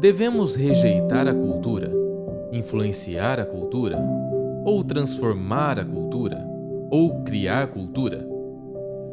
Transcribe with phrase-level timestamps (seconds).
[0.00, 1.92] Devemos rejeitar a cultura,
[2.52, 3.98] influenciar a cultura,
[4.64, 6.38] ou transformar a cultura,
[6.88, 8.24] ou criar cultura?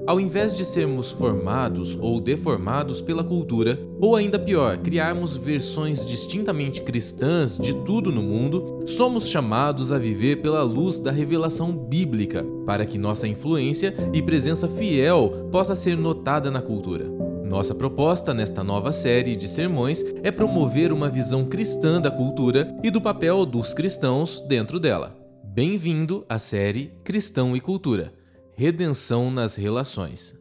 [0.06, 6.84] Ao invés de sermos formados ou deformados pela cultura, ou ainda pior, criarmos versões distintamente
[6.84, 12.86] cristãs de tudo no mundo, somos chamados a viver pela luz da revelação bíblica, para
[12.86, 17.35] que nossa influência e presença fiel possa ser notada na cultura.
[17.46, 22.90] Nossa proposta nesta nova série de sermões é promover uma visão cristã da cultura e
[22.90, 25.16] do papel dos cristãos dentro dela.
[25.44, 28.14] Bem-vindo à série Cristão e Cultura
[28.56, 30.36] redenção nas relações.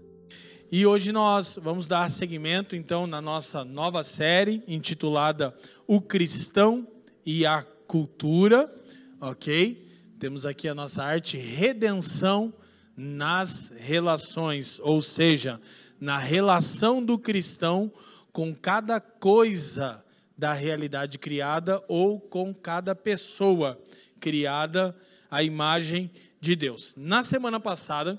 [0.71, 5.55] E hoje nós vamos dar seguimento então na nossa nova série intitulada
[5.87, 6.87] O Cristão
[7.27, 8.73] e a Cultura,
[9.21, 9.87] ok?
[10.19, 12.53] Temos aqui a nossa arte Redenção
[12.97, 15.61] nas relações, ou seja,
[16.01, 17.93] na relação do cristão
[18.33, 20.05] com cada coisa
[20.37, 23.81] da realidade criada ou com cada pessoa
[24.21, 24.97] criada
[25.31, 26.11] à imagem
[26.41, 26.93] de Deus.
[26.97, 28.19] Na semana passada,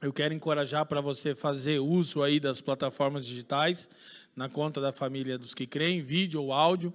[0.00, 3.88] eu quero encorajar para você fazer uso aí das plataformas digitais,
[4.34, 6.92] na conta da família dos que creem, vídeo ou áudio.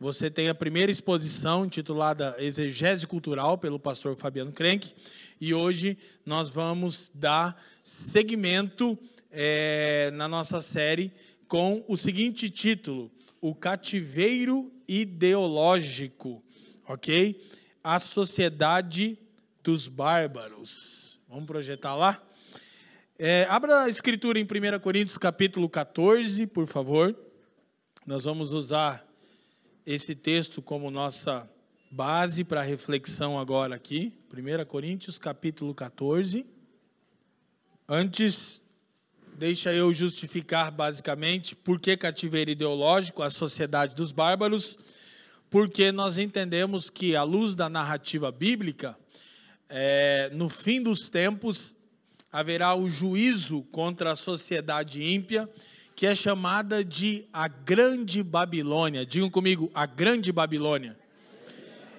[0.00, 4.94] Você tem a primeira exposição intitulada Exegese Cultural, pelo pastor Fabiano Krenk.
[5.40, 8.98] E hoje nós vamos dar seguimento
[9.30, 11.12] é, na nossa série
[11.46, 16.42] com o seguinte título: O Cativeiro Ideológico.
[16.86, 17.42] Ok?
[17.82, 19.18] A sociedade
[19.62, 21.20] dos bárbaros.
[21.28, 22.22] Vamos projetar lá?
[23.18, 27.14] É, abra a escritura em 1 Coríntios capítulo 14, por favor.
[28.06, 29.06] Nós vamos usar
[29.84, 31.50] esse texto como nossa
[31.90, 34.12] base para reflexão agora aqui.
[34.32, 36.46] 1 Coríntios capítulo 14.
[37.88, 38.62] Antes,
[39.38, 44.76] deixa eu justificar basicamente por que cativeiro ideológico, a sociedade dos bárbaros,
[45.48, 48.98] porque nós entendemos que, à luz da narrativa bíblica,
[49.68, 51.76] é, no fim dos tempos,
[52.32, 55.48] haverá o juízo contra a sociedade ímpia,
[55.94, 59.06] que é chamada de a Grande Babilônia.
[59.06, 60.98] Digam comigo, a Grande Babilônia.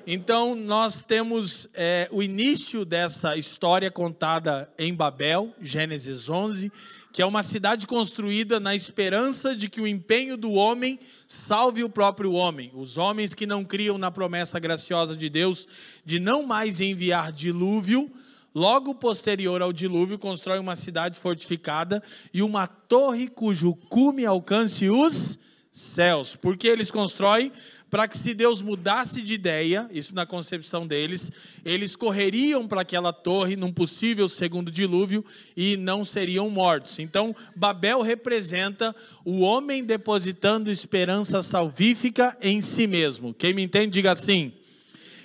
[0.05, 6.71] Então, nós temos é, o início dessa história contada em Babel, Gênesis 11,
[7.19, 10.97] que é uma cidade construída na esperança de que o empenho do homem
[11.27, 12.71] salve o próprio homem.
[12.73, 15.67] Os homens que não criam na promessa graciosa de Deus
[16.05, 18.09] de não mais enviar dilúvio,
[18.55, 22.01] logo posterior ao dilúvio, constrói uma cidade fortificada
[22.33, 25.37] e uma torre cujo cume alcance os
[25.73, 26.37] céus.
[26.37, 27.51] Por que eles constroem?
[27.89, 31.31] Para que se Deus mudasse de ideia, isso na concepção deles,
[31.65, 36.99] eles correriam para aquela torre num possível segundo dilúvio e não seriam mortos.
[36.99, 38.95] Então, Babel representa
[39.25, 43.33] o homem depositando esperança salvífica em si mesmo.
[43.33, 44.53] Quem me entende, diga assim.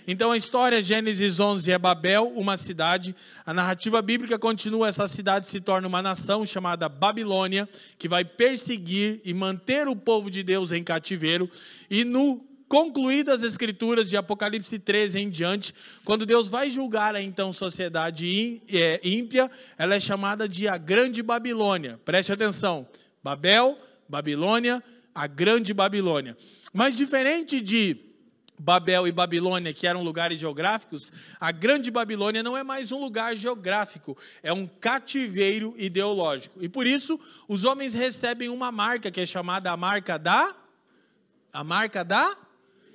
[0.07, 3.17] Então a história Gênesis 11 é Babel, uma cidade.
[3.47, 7.67] A narrativa bíblica continua, essa cidade se torna uma nação chamada Babilônia,
[7.99, 11.49] que vai perseguir e manter o povo de Deus em cativeiro.
[11.91, 17.23] E no concluídas as escrituras de Apocalipse 13 em diante, quando Deus vai julgar a
[17.23, 22.01] então sociedade é, ímpia, ela é chamada de a Grande Babilônia.
[22.05, 22.87] Preste atenção:
[23.23, 24.83] Babel, Babilônia,
[25.15, 26.37] a Grande Babilônia.
[26.73, 27.97] Mas diferente de
[28.59, 33.37] Babel e Babilônia, que eram lugares geográficos, a Grande Babilônia não é mais um lugar
[33.37, 36.63] geográfico, é um cativeiro ideológico.
[36.63, 40.55] E por isso, os homens recebem uma marca que é chamada a marca da
[41.53, 42.37] a marca da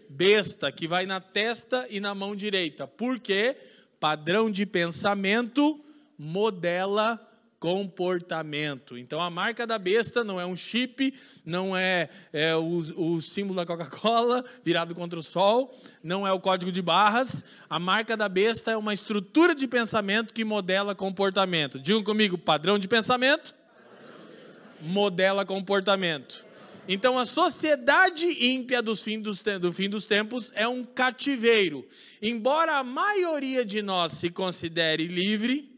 [0.10, 2.88] besta que vai na testa e na mão direita.
[2.88, 3.56] Porque
[4.00, 5.80] padrão de pensamento
[6.18, 7.26] modela
[7.60, 8.98] comportamento.
[8.98, 11.14] Então a marca da besta não é um chip,
[11.46, 16.40] não é, é o, o, símbolo da Coca-Cola virado contra o sol, não é o
[16.40, 17.44] código de barras.
[17.70, 21.78] A marca da besta é uma estrutura de pensamento que modela comportamento.
[21.80, 24.90] Digam comigo, padrão de pensamento, padrão de pensamento.
[24.94, 26.49] modela comportamento.
[26.92, 31.88] Então a sociedade ímpia dos fim dos, do fim dos tempos é um cativeiro.
[32.20, 35.72] Embora a maioria de nós se considere livre,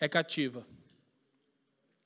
[0.00, 0.66] é cativa.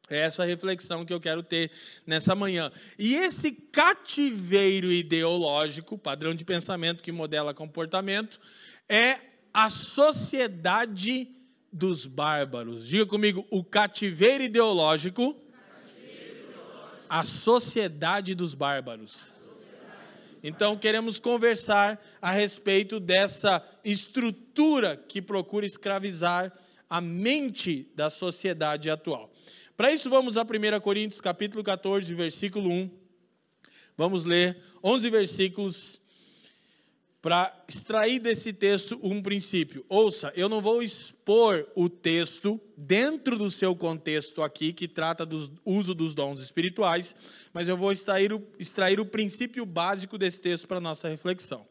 [0.09, 1.71] É essa a reflexão que eu quero ter
[2.05, 2.73] nessa manhã.
[2.99, 8.41] E esse cativeiro ideológico, padrão de pensamento que modela comportamento,
[8.89, 9.21] é
[9.55, 11.29] a sociedade
[11.73, 12.89] dos bárbaros.
[12.89, 15.41] Diga comigo, o cativeiro ideológico
[17.11, 19.33] a sociedade dos bárbaros.
[20.45, 26.53] Então, queremos conversar a respeito dessa estrutura que procura escravizar
[26.89, 29.31] a mente da sociedade atual.
[29.77, 32.91] Para isso, vamos a 1 Coríntios, capítulo 14, versículo 1.
[33.97, 36.00] Vamos ler 11 versículos
[37.23, 39.85] para extrair desse texto um princípio.
[39.89, 45.51] Ouça, eu não vou expor o texto dentro do seu contexto aqui, que trata do
[45.65, 47.15] uso dos dons espirituais,
[47.53, 51.67] mas eu vou extrair o, extrair o princípio básico desse texto para nossa reflexão.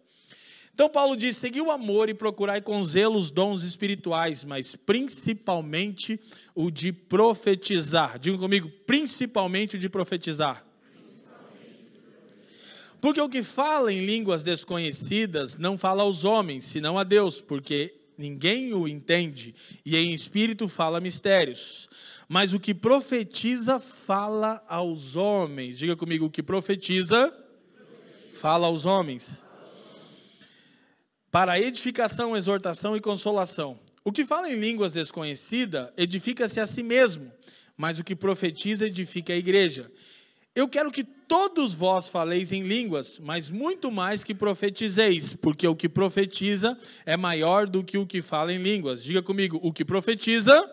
[0.72, 6.20] Então, Paulo diz: segui o amor e procurai com zelo os dons espirituais, mas principalmente
[6.54, 8.20] o de profetizar.
[8.20, 10.69] Diga comigo, principalmente o de profetizar.
[13.02, 17.96] Porque o que fala em línguas desconhecidas não fala aos homens, senão a Deus, porque
[18.18, 19.56] ninguém o entende,
[19.86, 21.90] e em espírito fala mistérios.
[22.28, 25.80] Mas o que profetiza fala aos homens.
[25.80, 27.34] Diga comigo, o que profetiza
[28.32, 29.42] fala aos homens.
[31.32, 33.80] Para edificação, exortação e consolação.
[34.04, 37.32] O que fala em línguas desconhecidas edifica-se a si mesmo,
[37.78, 39.92] mas o que profetiza edifica a igreja.
[40.54, 45.76] Eu quero que todos vós faleis em línguas, mas muito mais que profetizeis, porque o
[45.76, 49.04] que profetiza é maior do que o que fala em línguas.
[49.04, 50.68] Diga comigo, o que profetiza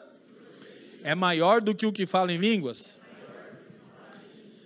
[1.05, 2.99] é maior do que o que fala em línguas.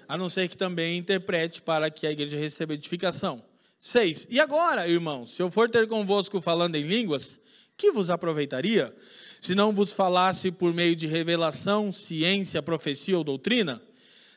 [0.08, 3.42] A não ser que também interprete para que a igreja receba edificação.
[3.80, 4.28] Seis.
[4.30, 7.40] E agora, irmãos, se eu for ter convosco falando em línguas,
[7.76, 8.94] que vos aproveitaria?
[9.40, 13.82] Se não vos falasse por meio de revelação, ciência, profecia ou doutrina?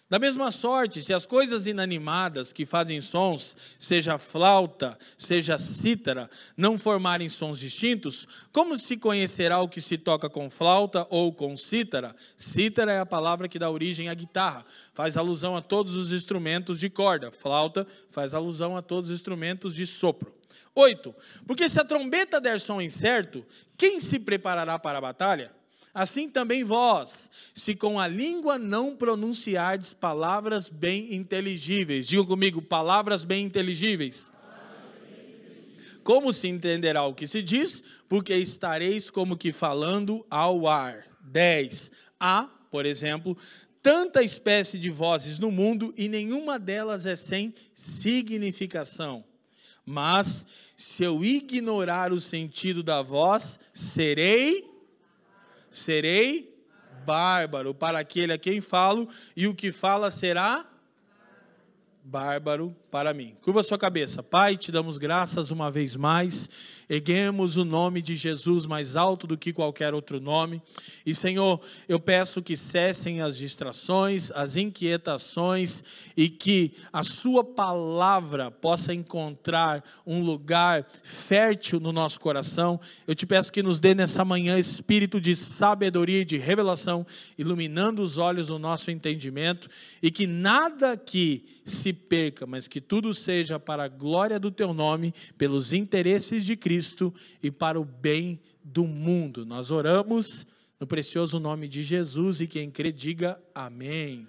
[0.10, 6.78] Da mesma sorte, se as coisas inanimadas que fazem sons, seja flauta, seja cítara, não
[6.78, 12.16] formarem sons distintos, como se conhecerá o que se toca com flauta ou com cítara?
[12.38, 16.80] Cítara é a palavra que dá origem à guitarra, faz alusão a todos os instrumentos
[16.80, 17.32] de corda.
[17.32, 20.34] Flauta faz alusão a todos os instrumentos de sopro.
[20.76, 21.16] Oito.
[21.48, 23.46] Porque se a trombeta der som incerto,
[23.78, 25.52] quem se preparará para a batalha?
[25.94, 32.07] Assim também vós, se com a língua não pronunciardes palavras bem inteligíveis.
[32.07, 34.31] Diga comigo, palavras bem inteligíveis.
[36.04, 37.84] Como se entenderá o que se diz?
[38.10, 41.06] Porque estareis como que falando ao ar.
[41.22, 41.92] 10.
[42.19, 43.38] Há, por exemplo,
[43.81, 49.24] tanta espécie de vozes no mundo e nenhuma delas é sem significação.
[49.86, 50.45] Mas
[50.75, 54.73] se eu ignorar o sentido da voz, serei
[55.78, 56.54] serei
[57.06, 60.66] bárbaro para aquele a quem falo, e o que fala será
[62.04, 63.36] bárbaro para mim.
[63.42, 64.22] Curva sua cabeça.
[64.22, 66.50] Pai, te damos graças uma vez mais
[66.94, 70.62] erguemos o nome de Jesus mais alto do que qualquer outro nome.
[71.04, 71.60] E, Senhor,
[71.90, 75.84] eu peço que cessem as distrações, as inquietações
[76.16, 82.80] e que a Sua palavra possa encontrar um lugar fértil no nosso coração.
[83.07, 87.06] Eu te peço que nos dê nessa manhã espírito de sabedoria e de revelação,
[87.38, 89.68] iluminando os olhos do nosso entendimento
[90.01, 94.74] e que nada aqui se perca, mas que tudo seja para a glória do Teu
[94.74, 99.45] nome, pelos interesses de Cristo Cristo e para o bem do mundo.
[99.45, 100.45] Nós oramos
[100.77, 104.27] no precioso nome de Jesus e quem crê, diga amém.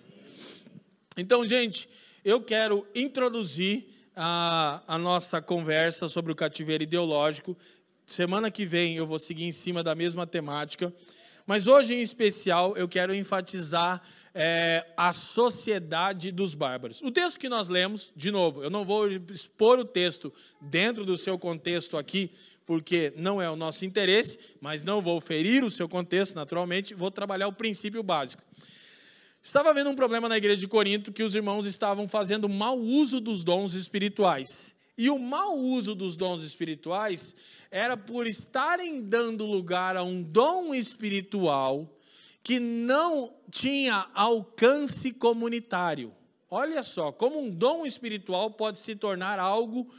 [1.16, 1.88] Então, gente,
[2.24, 7.56] eu quero introduzir a, a nossa conversa sobre o cativeiro ideológico.
[8.06, 10.94] Semana que vem eu vou seguir em cima da mesma temática.
[11.44, 14.00] Mas hoje, em especial, eu quero enfatizar
[14.34, 17.00] é, a sociedade dos bárbaros.
[17.00, 21.16] O texto que nós lemos, de novo, eu não vou expor o texto dentro do
[21.16, 22.32] seu contexto aqui,
[22.66, 27.11] porque não é o nosso interesse, mas não vou ferir o seu contexto, naturalmente, vou
[27.11, 28.42] trabalhar o princípio básico.
[29.40, 33.20] Estava havendo um problema na igreja de Corinto que os irmãos estavam fazendo mau uso
[33.20, 34.75] dos dons espirituais.
[34.97, 37.37] E o mau uso dos dons espirituais
[37.70, 41.93] era por estarem dando lugar a um dom espiritual
[42.44, 46.14] que não tinha alcance comunitário.
[46.50, 49.90] Olha só, como um dom espiritual pode se tornar algo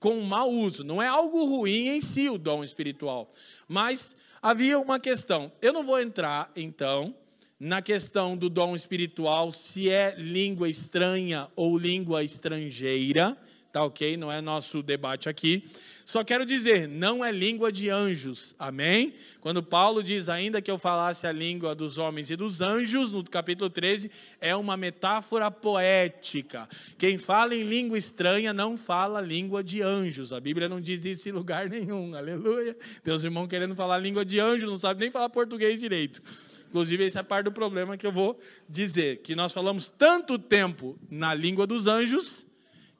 [0.00, 0.82] com mau uso.
[0.82, 3.32] Não é algo ruim em si o dom espiritual,
[3.68, 5.52] mas havia uma questão.
[5.62, 7.14] Eu não vou entrar, então,
[7.60, 13.38] na questão do dom espiritual, se é língua estranha ou língua estrangeira
[13.74, 14.16] tá ok?
[14.16, 15.64] Não é nosso debate aqui.
[16.06, 19.14] Só quero dizer, não é língua de anjos, amém?
[19.40, 23.24] Quando Paulo diz, ainda que eu falasse a língua dos homens e dos anjos, no
[23.24, 26.68] capítulo 13, é uma metáfora poética.
[26.96, 30.32] Quem fala em língua estranha não fala língua de anjos.
[30.32, 32.76] A Bíblia não diz isso em lugar nenhum, aleluia.
[33.02, 36.22] Teus irmãos querendo falar língua de anjos, não sabe nem falar português direito.
[36.68, 38.38] Inclusive, essa é parte do problema que eu vou
[38.68, 42.46] dizer, que nós falamos tanto tempo na língua dos anjos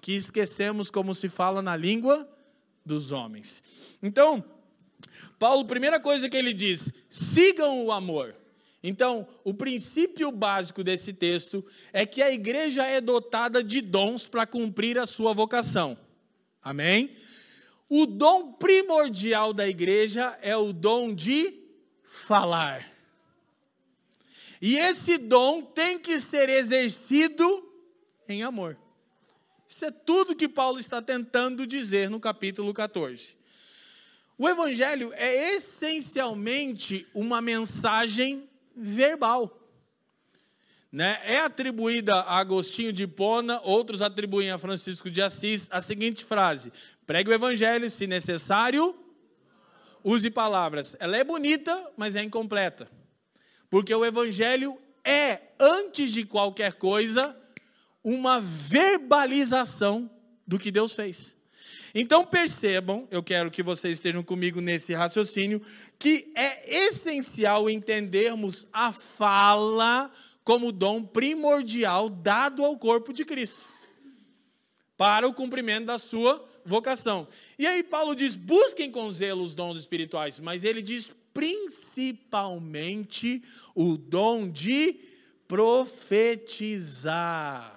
[0.04, 2.28] que esquecemos como se fala na língua
[2.84, 3.62] dos homens.
[4.02, 4.44] Então,
[5.38, 8.36] Paulo, primeira coisa que ele diz: sigam o amor.
[8.82, 14.46] Então, o princípio básico desse texto é que a igreja é dotada de dons para
[14.46, 15.96] cumprir a sua vocação.
[16.62, 17.16] Amém?
[17.88, 21.62] O dom primordial da igreja é o dom de
[22.02, 22.86] falar.
[24.60, 27.72] E esse dom tem que ser exercido
[28.28, 28.83] em amor.
[29.74, 33.36] Isso é tudo que Paulo está tentando dizer no capítulo 14.
[34.38, 39.68] O evangelho é essencialmente uma mensagem verbal.
[40.92, 41.18] Né?
[41.24, 46.72] É atribuída a Agostinho de Hipona, outros atribuem a Francisco de Assis a seguinte frase:
[47.04, 48.96] pregue o evangelho, se necessário,
[50.04, 50.94] use palavras.
[51.00, 52.88] Ela é bonita, mas é incompleta.
[53.68, 57.36] Porque o evangelho é, antes de qualquer coisa,
[58.04, 60.10] uma verbalização
[60.46, 61.34] do que Deus fez.
[61.94, 65.62] Então percebam, eu quero que vocês estejam comigo nesse raciocínio,
[65.98, 70.10] que é essencial entendermos a fala
[70.42, 73.62] como dom primordial dado ao corpo de Cristo,
[74.96, 77.26] para o cumprimento da sua vocação.
[77.58, 83.42] E aí Paulo diz: busquem com zelo os dons espirituais, mas ele diz principalmente
[83.74, 85.00] o dom de
[85.48, 87.73] profetizar.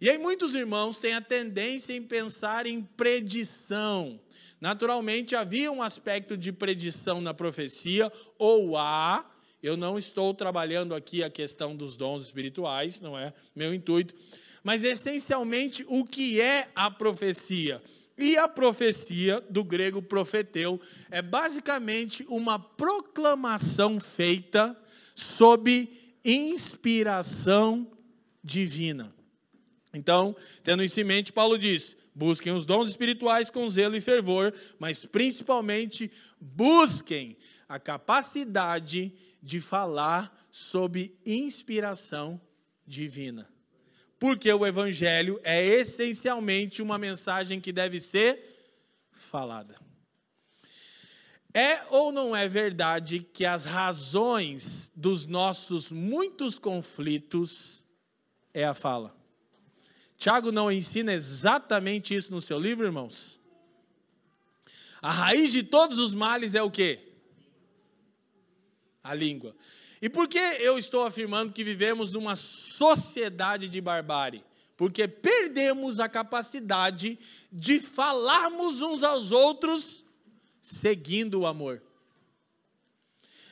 [0.00, 4.18] E aí muitos irmãos têm a tendência em pensar em predição.
[4.58, 9.30] Naturalmente havia um aspecto de predição na profecia, ou há,
[9.62, 14.14] eu não estou trabalhando aqui a questão dos dons espirituais, não é meu intuito,
[14.64, 17.82] mas essencialmente o que é a profecia?
[18.16, 20.80] E a profecia, do grego profeteu,
[21.10, 24.74] é basicamente uma proclamação feita
[25.14, 25.88] sob
[26.24, 27.90] inspiração
[28.42, 29.19] divina.
[29.92, 34.54] Então, tendo isso em mente, Paulo diz: busquem os dons espirituais com zelo e fervor,
[34.78, 37.36] mas principalmente busquem
[37.68, 42.40] a capacidade de falar sob inspiração
[42.86, 43.48] divina.
[44.18, 49.80] Porque o evangelho é essencialmente uma mensagem que deve ser falada.
[51.52, 57.84] É ou não é verdade que as razões dos nossos muitos conflitos
[58.54, 59.19] é a fala?
[60.20, 63.40] Tiago não ensina exatamente isso no seu livro, irmãos?
[65.00, 67.08] A raiz de todos os males é o quê?
[69.02, 69.56] A língua.
[70.02, 74.44] E por que eu estou afirmando que vivemos numa sociedade de barbárie?
[74.76, 77.18] Porque perdemos a capacidade
[77.50, 80.04] de falarmos uns aos outros
[80.60, 81.82] seguindo o amor.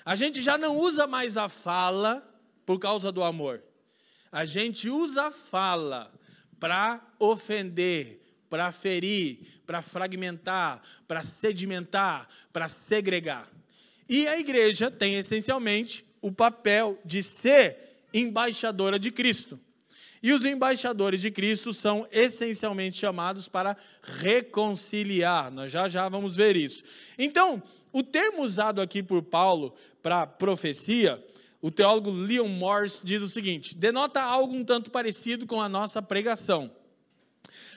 [0.04, 2.22] A gente já não usa mais a fala
[2.66, 3.62] por causa do amor.
[4.30, 6.17] A gente usa a fala
[6.58, 13.48] para ofender, para ferir, para fragmentar, para sedimentar, para segregar.
[14.08, 19.60] E a igreja tem essencialmente o papel de ser embaixadora de Cristo.
[20.22, 25.50] E os embaixadores de Cristo são essencialmente chamados para reconciliar.
[25.50, 26.82] Nós já já vamos ver isso.
[27.16, 27.62] Então,
[27.92, 31.22] o termo usado aqui por Paulo para profecia
[31.60, 36.00] o teólogo Leon Morris diz o seguinte: denota algo um tanto parecido com a nossa
[36.00, 36.70] pregação,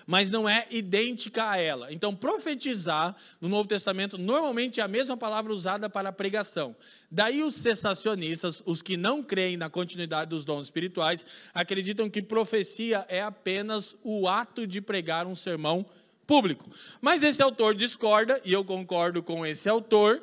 [0.06, 1.92] mas não é idêntica a ela.
[1.92, 6.76] Então, profetizar no Novo Testamento normalmente é a mesma palavra usada para pregação.
[7.10, 13.06] Daí os cessacionistas, os que não creem na continuidade dos dons espirituais, acreditam que profecia
[13.10, 15.86] é apenas o ato de pregar um sermão
[16.28, 16.70] público.
[17.02, 20.22] Mas esse autor discorda, e eu concordo com esse autor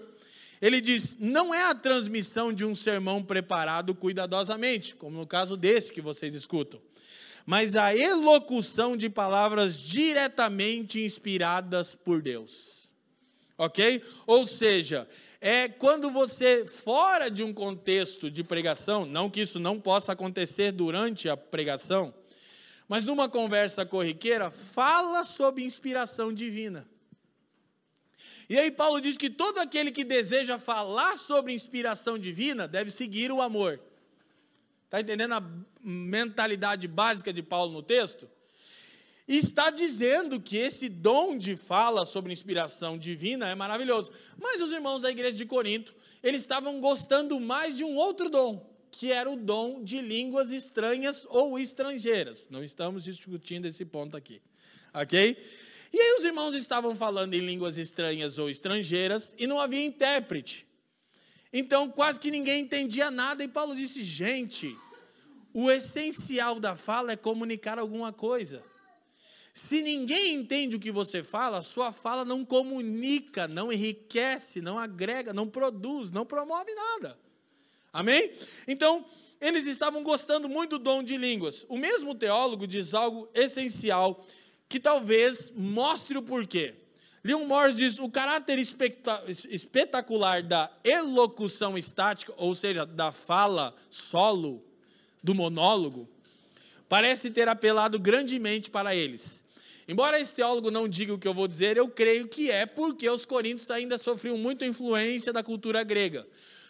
[0.61, 5.93] ele diz: não é a transmissão de um sermão preparado cuidadosamente, como no caso desse
[5.93, 6.81] que vocês escutam,
[7.47, 12.91] mas a elocução de palavras diretamente inspiradas por Deus.
[13.57, 14.03] Ok?
[14.27, 15.09] Ou seja,
[15.41, 20.73] é quando você, fora de um contexto de pregação, não que isso não possa acontecer
[20.73, 22.13] durante a pregação,
[22.89, 26.89] mas numa conversa corriqueira, fala sob inspiração divina.
[28.49, 33.31] E aí Paulo diz que todo aquele que deseja falar sobre inspiração divina deve seguir
[33.31, 33.79] o amor.
[34.87, 35.43] Está entendendo a
[35.83, 38.29] mentalidade básica de Paulo no texto?
[39.29, 44.11] E está dizendo que esse dom de fala sobre inspiração divina é maravilhoso.
[44.39, 48.67] Mas os irmãos da igreja de Corinto, eles estavam gostando mais de um outro dom,
[48.91, 52.49] que era o dom de línguas estranhas ou estrangeiras.
[52.51, 54.41] Não estamos discutindo esse ponto aqui.
[54.95, 55.37] OK?
[55.93, 60.67] E aí os irmãos estavam falando em línguas estranhas ou estrangeiras e não havia intérprete.
[61.53, 64.77] Então quase que ninguém entendia nada e Paulo disse: gente,
[65.53, 68.63] o essencial da fala é comunicar alguma coisa.
[69.55, 75.33] Se ninguém entende o que você fala, sua fala não comunica, não enriquece, não agrega,
[75.33, 77.19] não produz, não promove nada.
[77.93, 78.31] Amém?
[78.69, 79.05] Então,
[79.41, 81.65] eles estavam gostando muito do dom de línguas.
[81.69, 84.25] O mesmo teólogo diz algo essencial
[84.69, 86.75] que talvez mostre o porquê.
[87.25, 94.63] Leon Morris diz: o caráter espetacular da elocução estática, ou seja, da fala solo,
[95.23, 96.09] do monólogo,
[96.89, 99.43] parece ter apelado grandemente para eles.
[99.87, 103.09] Embora esse teólogo não diga o que eu vou dizer, eu creio que é porque
[103.09, 106.27] os coríntios ainda sofriam muito influência da cultura grega.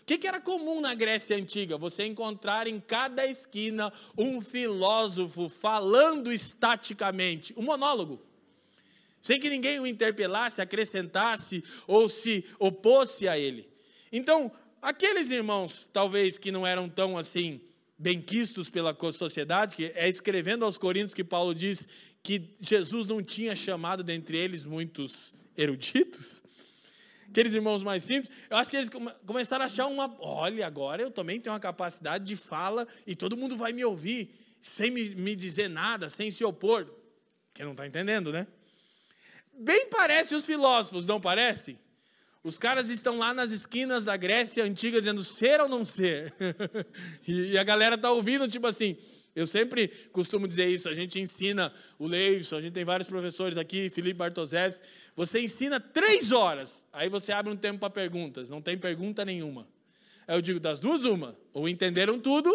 [0.09, 1.77] Que, que era comum na Grécia Antiga?
[1.77, 8.19] Você encontrar em cada esquina um filósofo falando estaticamente, um monólogo
[9.21, 13.69] sem que ninguém o interpelasse, acrescentasse ou se opôsse a ele.
[14.11, 14.51] Então,
[14.81, 17.61] aqueles irmãos, talvez que não eram tão assim
[17.99, 21.87] benquistos pela sociedade, que é escrevendo aos Coríntios que Paulo diz
[22.23, 26.41] que Jesus não tinha chamado dentre eles muitos eruditos,
[27.31, 28.91] aqueles irmãos mais simples, eu acho que eles
[29.27, 33.37] começaram a achar uma, olha, agora eu também tenho uma capacidade de fala e todo
[33.37, 36.89] mundo vai me ouvir sem me, me dizer nada, sem se opor.
[37.55, 38.47] Quem não está entendendo, né?
[39.53, 41.79] Bem parece os filósofos, não parece?
[42.45, 46.33] Os caras estão lá nas esquinas da Grécia antiga dizendo ser ou não ser.
[47.27, 48.97] e a galera está ouvindo, tipo assim.
[49.39, 50.89] Eu sempre costumo dizer isso.
[50.89, 54.83] A gente ensina o Leivson, a gente tem vários professores aqui, Felipe Bartosés.
[55.15, 58.51] Você ensina três horas, aí você abre um tempo para perguntas.
[58.51, 59.69] Não tem pergunta nenhuma.
[60.27, 61.39] Aí eu digo das duas, uma.
[61.53, 62.51] Ou entenderam tudo.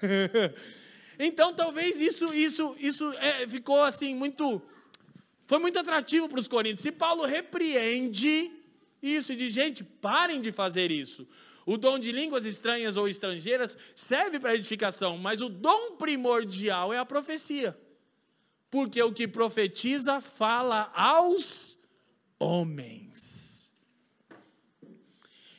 [1.18, 4.62] então talvez isso, isso, isso é, ficou assim muito
[5.46, 6.86] foi muito atrativo para os coríntios.
[6.86, 8.50] E Paulo repreende
[9.02, 11.28] isso e diz: gente, parem de fazer isso.
[11.66, 16.98] O dom de línguas estranhas ou estrangeiras serve para edificação, mas o dom primordial é
[16.98, 17.76] a profecia.
[18.70, 21.78] Porque o que profetiza fala aos
[22.38, 23.74] homens.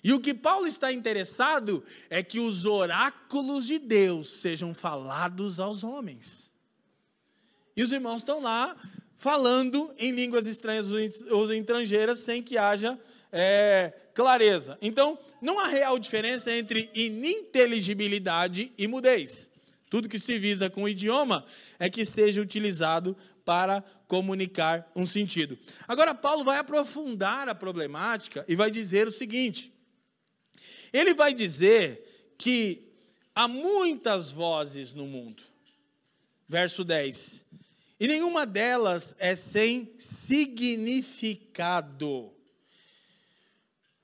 [0.04, 5.84] E o que Paulo está interessado é que os oráculos de Deus sejam falados aos
[5.84, 6.54] homens.
[7.76, 8.76] E os irmãos estão lá
[9.16, 10.88] falando em línguas estranhas
[11.32, 13.00] ou estrangeiras sem que haja
[13.32, 14.80] é, clareza.
[14.82, 19.52] Então, não há real diferença entre ininteligibilidade e mudez.
[19.90, 21.46] Tudo que se visa com o idioma
[21.78, 25.60] é que seja utilizado para comunicar um sentido.
[25.88, 29.72] Agora, Paulo vai aprofundar a problemática e vai dizer o seguinte:
[30.92, 32.92] ele vai dizer que
[33.36, 35.44] há muitas vozes no mundo.
[36.48, 37.44] Verso 10.
[38.00, 41.16] E nenhuma delas é sem significado.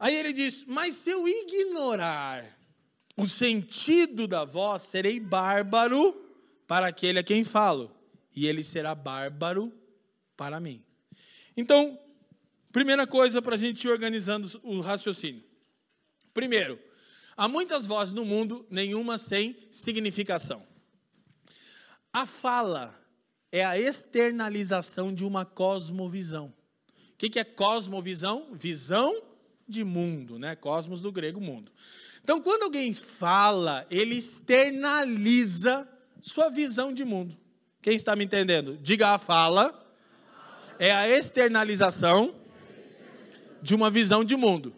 [0.01, 2.57] Aí ele diz: Mas se eu ignorar
[3.15, 6.19] o sentido da voz, serei bárbaro
[6.65, 7.95] para aquele a quem falo,
[8.35, 9.71] e ele será bárbaro
[10.35, 10.83] para mim.
[11.55, 11.99] Então,
[12.71, 15.43] primeira coisa para a gente ir organizando o raciocínio.
[16.33, 16.79] Primeiro,
[17.37, 20.65] há muitas vozes no mundo, nenhuma sem significação.
[22.11, 22.99] A fala
[23.51, 26.51] é a externalização de uma cosmovisão.
[27.13, 28.47] O que é cosmovisão?
[28.53, 29.30] Visão
[29.71, 30.55] de mundo, né?
[30.55, 31.71] Cosmos do grego mundo.
[32.23, 35.89] Então, quando alguém fala, ele externaliza
[36.21, 37.35] sua visão de mundo.
[37.81, 38.77] Quem está me entendendo?
[38.77, 39.77] Diga a fala.
[40.77, 42.35] É a externalização
[43.61, 44.75] de uma visão de mundo.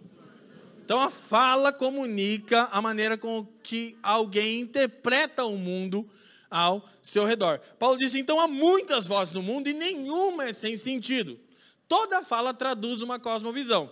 [0.83, 6.07] Então a fala comunica a maneira com que alguém interpreta o mundo
[6.51, 7.59] ao seu redor.
[7.79, 11.39] Paulo disse: então há muitas vozes no mundo e nenhuma é sem sentido.
[11.87, 13.91] Toda fala traduz uma cosmovisão.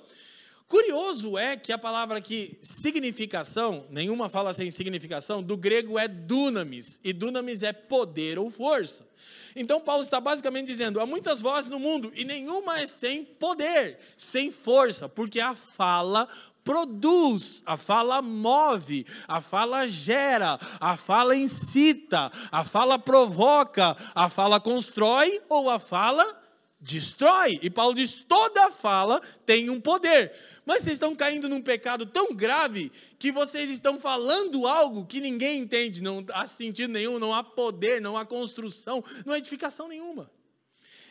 [0.71, 6.97] Curioso é que a palavra aqui, significação, nenhuma fala sem significação, do grego é dunamis,
[7.03, 9.05] e dunamis é poder ou força.
[9.53, 13.99] Então Paulo está basicamente dizendo: há muitas vozes no mundo e nenhuma é sem poder,
[14.15, 16.25] sem força, porque a fala
[16.63, 24.57] produz, a fala move, a fala gera, a fala incita, a fala provoca, a fala
[24.57, 26.40] constrói ou a fala
[26.81, 27.59] destrói.
[27.61, 30.33] E Paulo diz: toda fala tem um poder.
[30.65, 35.59] Mas vocês estão caindo num pecado tão grave que vocês estão falando algo que ninguém
[35.59, 40.29] entende, não há sentido nenhum, não há poder, não há construção, não há edificação nenhuma.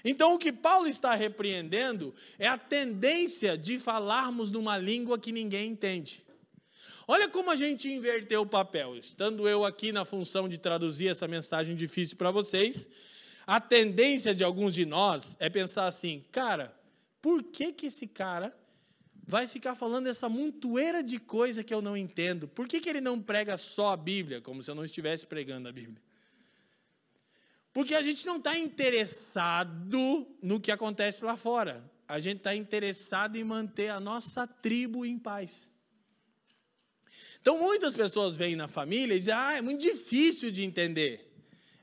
[0.04, 5.70] Então, o que Paulo está repreendendo é a tendência de falarmos numa língua que ninguém
[5.70, 6.24] entende.
[7.06, 8.96] Olha como a gente inverteu o papel.
[8.96, 12.88] Estando eu aqui na função de traduzir essa mensagem difícil para vocês,
[13.46, 16.74] a tendência de alguns de nós é pensar assim: cara,
[17.20, 18.56] por que, que esse cara
[19.26, 22.48] vai ficar falando essa montoeira de coisa que eu não entendo?
[22.48, 25.68] Por que, que ele não prega só a Bíblia, como se eu não estivesse pregando
[25.68, 26.02] a Bíblia?
[27.72, 31.88] Porque a gente não está interessado no que acontece lá fora.
[32.08, 35.70] A gente está interessado em manter a nossa tribo em paz.
[37.40, 41.32] Então, muitas pessoas vêm na família e dizem: ah, é muito difícil de entender,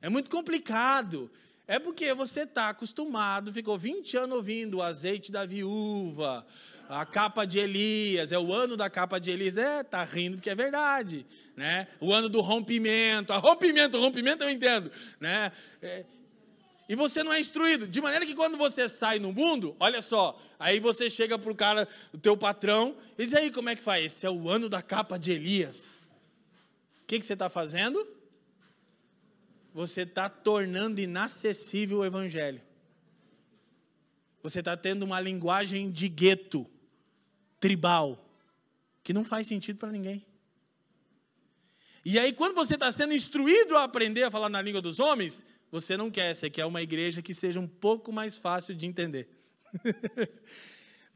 [0.02, 1.32] é muito complicado.
[1.68, 6.46] É porque você está acostumado, ficou 20 anos ouvindo o azeite da viúva,
[6.88, 9.58] a capa de Elias, é o ano da capa de Elias.
[9.58, 11.26] É, tá rindo porque é verdade,
[11.58, 11.88] né?
[12.00, 15.52] O ano do rompimento, a rompimento, rompimento eu entendo, né?
[15.82, 16.06] É,
[16.88, 20.40] e você não é instruído, de maneira que quando você sai no mundo, olha só,
[20.58, 24.06] aí você chega pro cara, o teu patrão, e diz aí como é que faz?
[24.06, 25.98] Esse é o ano da capa de Elias.
[27.04, 28.17] O que, que você está fazendo?
[29.78, 32.60] Você está tornando inacessível o evangelho.
[34.42, 36.66] Você está tendo uma linguagem de gueto
[37.60, 38.28] tribal,
[39.04, 40.26] que não faz sentido para ninguém.
[42.04, 45.46] E aí, quando você está sendo instruído a aprender a falar na língua dos homens,
[45.70, 49.30] você não quer, você quer uma igreja que seja um pouco mais fácil de entender.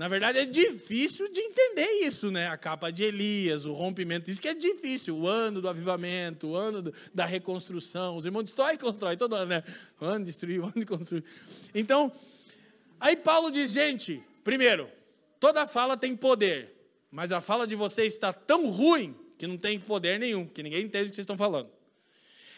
[0.02, 2.48] na verdade, é difícil de entender isso, né?
[2.48, 5.16] A capa de Elias, o rompimento, isso que é difícil.
[5.16, 8.18] O ano do avivamento, o ano da reconstrução.
[8.18, 9.64] Os irmãos destrói e constrói todo ano, né?
[10.00, 11.24] O ano de destruir, o ano de.
[11.76, 12.12] Então,
[13.00, 14.90] aí Paulo diz, gente, primeiro,
[15.42, 16.72] Toda fala tem poder,
[17.10, 20.84] mas a fala de vocês está tão ruim que não tem poder nenhum, que ninguém
[20.84, 21.68] entende o que vocês estão falando.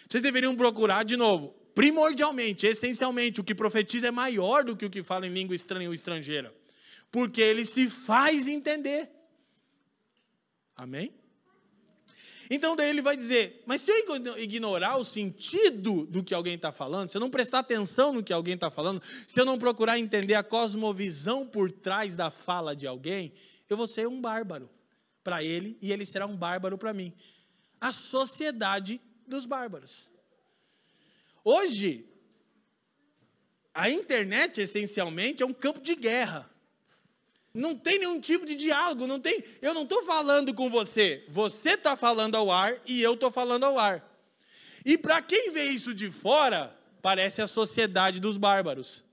[0.06, 4.89] Vocês deveriam procurar, de novo, primordialmente, essencialmente, o que profetiza é maior do que o
[4.89, 6.53] que fala em língua estranha ou estrangeira,
[7.13, 9.08] porque ele se faz entender.
[10.76, 11.13] Amém?
[12.49, 16.71] Então daí ele vai dizer: mas se eu ignorar o sentido do que alguém está
[16.71, 19.99] falando, se eu não prestar atenção no que alguém está falando, se eu não procurar
[19.99, 23.32] entender a cosmovisão por trás da fala de alguém,
[23.69, 24.67] eu vou ser um bárbaro
[25.23, 27.13] para ele e ele será um bárbaro para mim.
[27.80, 30.10] A sociedade dos bárbaros.
[31.43, 32.08] Hoje,
[33.71, 36.52] a internet essencialmente é um campo de guerra.
[37.53, 39.43] Não tem nenhum tipo de diálogo, não tem.
[39.61, 41.23] Eu não estou falando com você.
[41.29, 44.03] Você está falando ao ar e eu estou falando ao ar.
[44.83, 49.03] E para quem vê isso de fora, parece a sociedade dos bárbaros.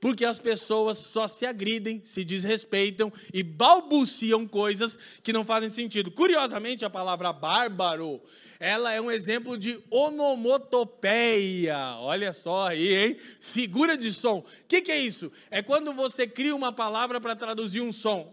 [0.00, 6.10] Porque as pessoas só se agridem, se desrespeitam e balbuciam coisas que não fazem sentido.
[6.10, 8.20] Curiosamente, a palavra bárbaro
[8.62, 11.96] ela é um exemplo de onomatopeia.
[11.98, 13.16] Olha só aí, hein?
[13.40, 14.38] Figura de som.
[14.38, 15.32] O que, que é isso?
[15.50, 18.32] É quando você cria uma palavra para traduzir um som.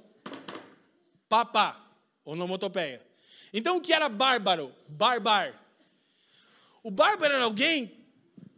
[1.27, 1.83] Papá,
[2.23, 3.01] onomatopeia.
[3.51, 4.71] Então, o que era bárbaro?
[4.87, 5.59] Barbar.
[6.83, 7.91] O bárbaro era alguém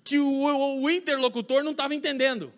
[0.04, 2.54] que o, o interlocutor não estava entendendo.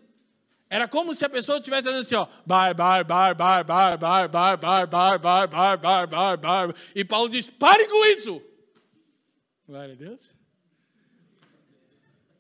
[0.70, 4.28] Era como se a pessoa estivesse dizendo assim, ó, bar, bar, bar, bar, bar, bar,
[4.30, 6.76] bar, bar, bar, bar, bar, bar, bar, bar.
[6.96, 8.42] E Paulo diz: pare com isso!
[9.68, 10.36] Glória a Deus.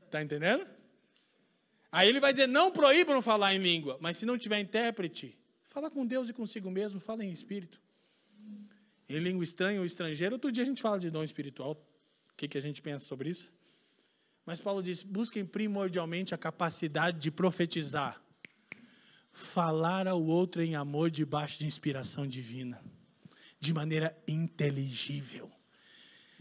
[0.05, 0.65] Está entendendo?
[1.91, 5.91] Aí ele vai dizer: não proíbam falar em língua, mas se não tiver intérprete, fala
[5.91, 7.79] com Deus e consigo mesmo, fala em espírito.
[9.07, 11.73] Em língua estranha ou estrangeira, outro dia a gente fala de dom espiritual.
[12.31, 13.51] O que, que a gente pensa sobre isso?
[14.45, 18.21] Mas Paulo diz: busquem primordialmente a capacidade de profetizar,
[19.31, 22.83] falar ao outro em amor debaixo de inspiração divina,
[23.59, 25.51] de maneira inteligível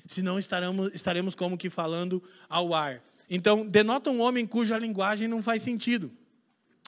[0.07, 3.03] senão estaremos, estaremos como que falando ao ar.
[3.29, 6.13] Então, denota um homem cuja linguagem não faz sentido.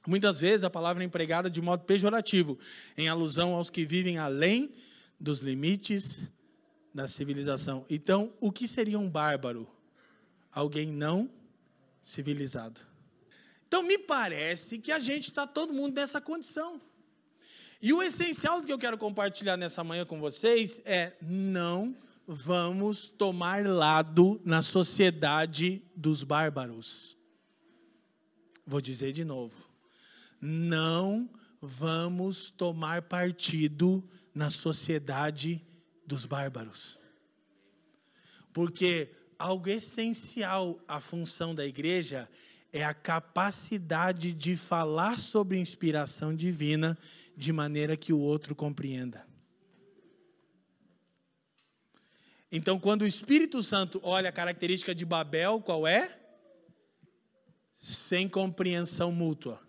[0.06, 2.58] Muitas vezes a palavra é empregada de modo pejorativo,
[2.96, 4.70] em alusão aos que vivem além
[5.18, 6.28] dos limites
[6.92, 7.86] da civilização.
[7.88, 9.66] Então, o que seria um bárbaro?
[10.54, 11.30] Alguém não
[12.02, 12.80] civilizado.
[13.66, 16.80] Então, me parece que a gente está todo mundo nessa condição.
[17.82, 23.08] E o essencial do que eu quero compartilhar nessa manhã com vocês é não vamos
[23.08, 27.16] tomar lado na sociedade dos bárbaros.
[28.66, 29.54] Vou dizer de novo.
[30.40, 31.28] Não
[31.60, 34.02] vamos tomar partido
[34.34, 35.62] na sociedade
[36.06, 36.98] dos bárbaros.
[38.52, 42.28] Porque algo essencial à função da igreja
[42.72, 46.98] é a capacidade de falar sobre inspiração divina
[47.36, 49.26] de maneira que o outro compreenda.
[52.50, 56.16] Então, quando o Espírito Santo olha a característica de Babel, qual é?
[57.76, 59.60] Sem compreensão mútua.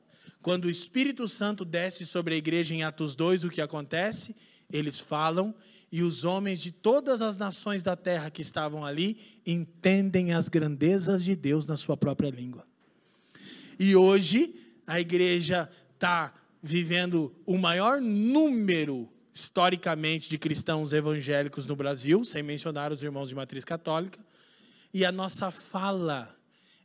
[0.42, 4.36] Quando o Espírito Santo desce sobre a igreja em Atos 2, o que acontece?
[4.72, 5.56] Eles falam
[5.92, 11.24] e os homens de todas as nações da terra que estavam ali entendem as grandezas
[11.24, 12.66] de Deus na sua própria língua.
[13.80, 22.24] E hoje a igreja está vivendo o maior número historicamente de cristãos evangélicos no Brasil,
[22.24, 24.20] sem mencionar os irmãos de matriz católica,
[24.94, 26.34] e a nossa fala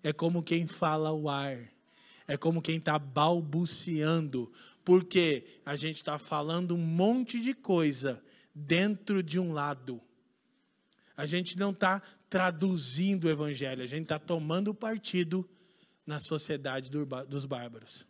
[0.03, 1.57] é como quem fala o ar,
[2.27, 4.53] é como quem está balbuciando,
[4.85, 8.21] porque a gente está falando um monte de coisa
[8.55, 10.01] dentro de um lado.
[11.17, 15.49] A gente não está traduzindo o evangelho, a gente está tomando partido
[16.07, 16.91] na sociedade
[17.29, 18.07] dos bárbaros.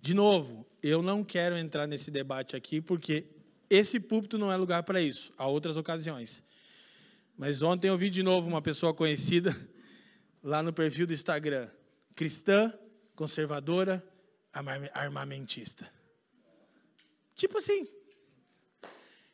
[0.00, 3.26] De novo, eu não quero entrar nesse debate aqui, porque
[3.70, 6.42] esse púlpito não é lugar para isso, há outras ocasiões.
[7.36, 9.56] Mas ontem eu vi de novo uma pessoa conhecida
[10.42, 11.68] lá no perfil do Instagram,
[12.14, 12.72] cristã,
[13.14, 14.04] conservadora,
[14.92, 15.90] armamentista.
[17.34, 17.88] Tipo assim,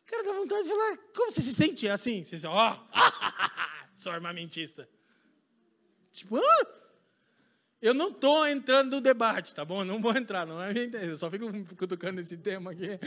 [0.09, 2.25] cara dá vontade de falar, como você se sente assim?
[2.25, 2.89] Você ó, oh,
[3.95, 4.89] sou armamentista.
[6.13, 6.67] Tipo, ah,
[7.81, 9.85] eu não estou entrando no debate, tá bom?
[9.85, 11.09] não vou entrar, não é minha intenção.
[11.09, 12.99] Eu só fico cutucando esse tema aqui.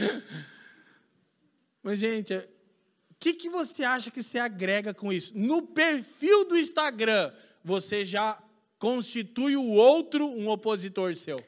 [1.83, 5.37] Mas, gente, o que, que você acha que você agrega com isso?
[5.37, 7.33] No perfil do Instagram,
[7.63, 8.41] você já
[8.77, 11.43] constitui o outro um opositor seu.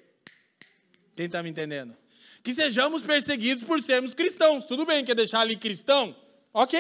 [1.16, 1.96] Quem está me entendendo?
[2.44, 4.66] Que sejamos perseguidos por sermos cristãos.
[4.66, 6.14] Tudo bem, quer deixar ali cristão?
[6.54, 6.78] Ok.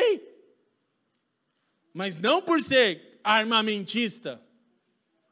[1.94, 4.42] Mas não por ser armamentista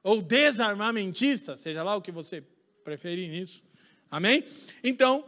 [0.02, 2.42] ou desarmamentista, seja lá o que você
[2.84, 3.62] preferir nisso.
[4.10, 4.44] Amém?
[4.84, 5.26] Então,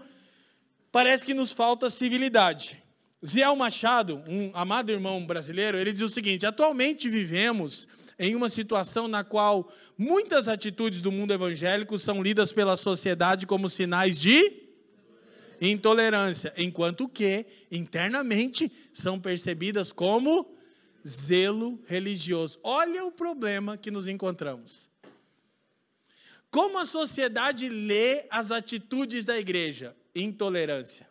[0.91, 2.81] parece que nos falta civilidade.
[3.25, 7.87] Ziel Machado, um amado irmão brasileiro, ele diz o seguinte: atualmente vivemos
[8.17, 13.69] em uma situação na qual muitas atitudes do mundo evangélico são lidas pela sociedade como
[13.69, 14.62] sinais de
[15.59, 20.55] intolerância, enquanto que internamente são percebidas como
[21.07, 22.59] zelo religioso.
[22.63, 24.89] Olha o problema que nos encontramos.
[26.49, 29.95] Como a sociedade lê as atitudes da igreja?
[30.13, 31.07] Intolerância.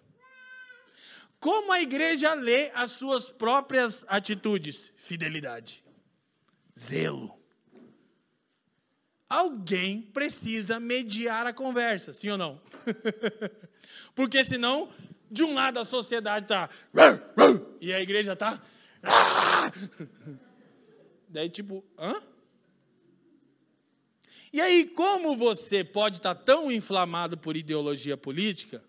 [1.41, 4.93] Como a igreja lê as suas próprias atitudes?
[4.95, 5.85] Fidelidade,
[6.79, 7.37] zelo.
[9.29, 12.63] Alguém precisa mediar a conversa, sim ou não?
[14.15, 14.89] Porque senão,
[15.31, 16.69] de um lado a sociedade está
[17.81, 18.61] e a igreja está
[21.29, 22.21] Daí, tipo, hã?
[24.53, 28.85] E aí, como você pode estar tão inflamado por ideologia política,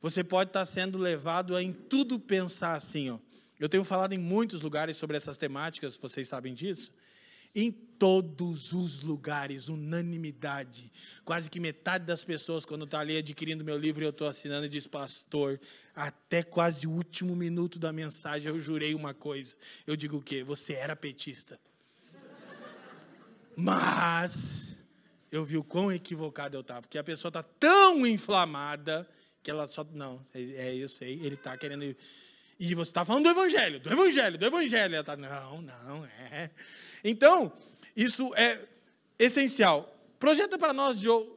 [0.00, 3.18] você pode estar sendo levado a em tudo pensar assim, ó.
[3.58, 6.92] Eu tenho falado em muitos lugares sobre essas temáticas, vocês sabem disso.
[7.54, 10.90] Em todos os lugares, unanimidade.
[11.24, 14.68] Quase que metade das pessoas, quando está ali adquirindo meu livro e eu estou assinando,
[14.68, 15.60] diz: Pastor,
[15.94, 19.54] até quase o último minuto da mensagem eu jurei uma coisa.
[19.86, 20.42] Eu digo o quê?
[20.42, 21.60] Você era petista.
[23.56, 24.78] Mas
[25.30, 29.08] eu vi o quão equivocado eu estava, porque a pessoa está tão inflamada
[29.42, 29.86] que ela só.
[29.92, 31.96] Não, é, é isso aí, ele está querendo.
[32.58, 34.94] E você está falando do evangelho, do evangelho, do evangelho.
[34.94, 36.50] Ela está, não, não, é.
[37.02, 37.52] Então,
[37.96, 38.60] isso é
[39.18, 39.96] essencial.
[40.18, 41.36] Projeta para nós de 2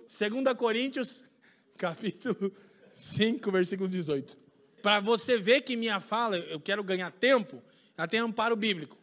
[0.58, 1.24] Coríntios,
[1.78, 2.54] capítulo
[2.96, 4.38] 5, versículo 18.
[4.82, 7.62] Para você ver que minha fala, eu quero ganhar tempo,
[7.98, 8.98] ela tem amparo bíblico.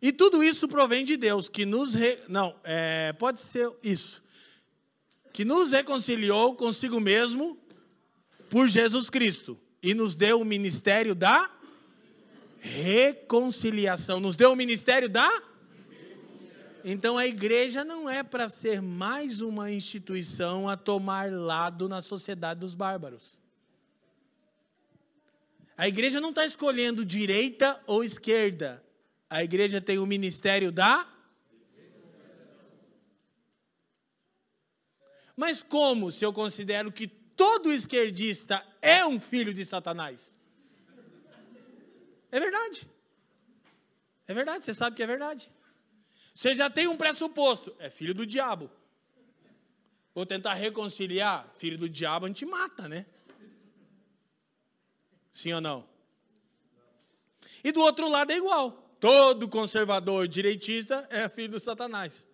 [0.00, 1.94] E tudo isso provém de Deus, que nos.
[1.94, 2.18] Re...
[2.28, 4.22] Não, é, pode ser isso.
[5.32, 7.58] Que nos reconciliou consigo mesmo
[8.48, 11.50] por Jesus Cristo e nos deu o ministério da
[12.58, 14.18] reconciliação.
[14.18, 15.30] Nos deu o ministério da
[16.86, 22.60] então a igreja não é para ser mais uma instituição a tomar lado na sociedade
[22.60, 23.40] dos bárbaros.
[25.78, 28.84] A igreja não está escolhendo direita ou esquerda.
[29.30, 31.10] A igreja tem o ministério da.
[35.34, 40.38] Mas como se eu considero que todo esquerdista é um filho de Satanás?
[42.30, 42.88] É verdade.
[44.26, 45.50] É verdade, você sabe que é verdade.
[46.34, 48.70] Você já tem um pressuposto, é filho do diabo.
[50.14, 53.06] Vou tentar reconciliar, filho do diabo a gente mata, né?
[55.30, 55.88] Sim ou não?
[57.62, 58.72] E do outro lado é igual.
[59.00, 62.28] Todo conservador direitista é filho do Satanás.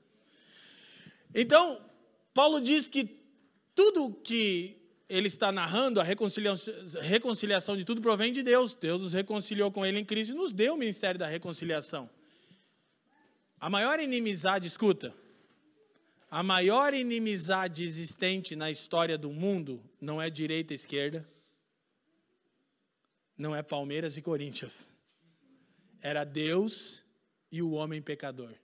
[1.34, 1.84] Então,
[2.32, 3.20] Paulo diz que
[3.74, 4.79] tudo que
[5.10, 8.76] ele está narrando, a reconciliação, reconciliação de tudo provém de Deus.
[8.76, 12.08] Deus nos reconciliou com ele em Cristo e nos deu o ministério da reconciliação.
[13.58, 15.12] A maior inimizade, escuta,
[16.30, 21.28] a maior inimizade existente na história do mundo não é direita e esquerda,
[23.36, 24.88] não é Palmeiras e Corinthians.
[26.00, 27.04] Era Deus
[27.50, 28.54] e o homem pecador.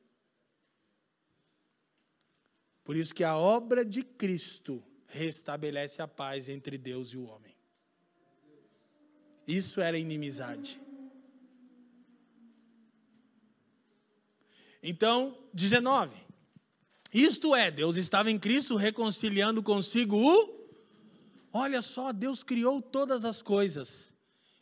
[2.85, 7.54] Por isso que a obra de Cristo restabelece a paz entre Deus e o homem.
[9.46, 10.80] Isso era inimizade.
[14.82, 16.16] Então, 19.
[17.12, 20.56] Isto é, Deus estava em Cristo reconciliando consigo o.
[21.52, 24.14] Olha só, Deus criou todas as coisas.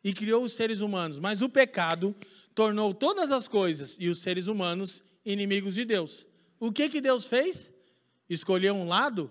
[0.05, 2.15] e criou os seres humanos, mas o pecado
[2.55, 6.27] tornou todas as coisas e os seres humanos inimigos de Deus.
[6.61, 7.73] O que que Deus fez?
[8.29, 9.31] Escolheu um lado?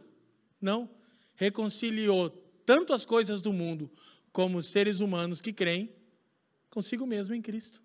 [0.60, 0.90] Não.
[1.36, 2.30] Reconciliou
[2.66, 3.92] tanto as coisas do mundo
[4.32, 5.94] como os seres humanos que creem
[6.70, 7.82] consigo mesmo em Cristo.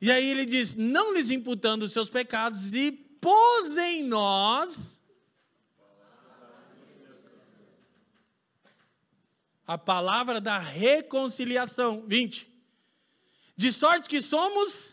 [0.00, 5.00] E aí ele diz: não lhes imputando os seus pecados, e pôs em nós
[9.66, 12.04] a palavra da reconciliação.
[12.06, 12.52] 20.
[13.56, 14.92] De sorte que somos.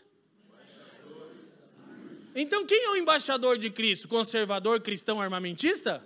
[2.34, 4.08] Então, quem é o embaixador de Cristo?
[4.08, 6.02] Conservador, cristão, armamentista?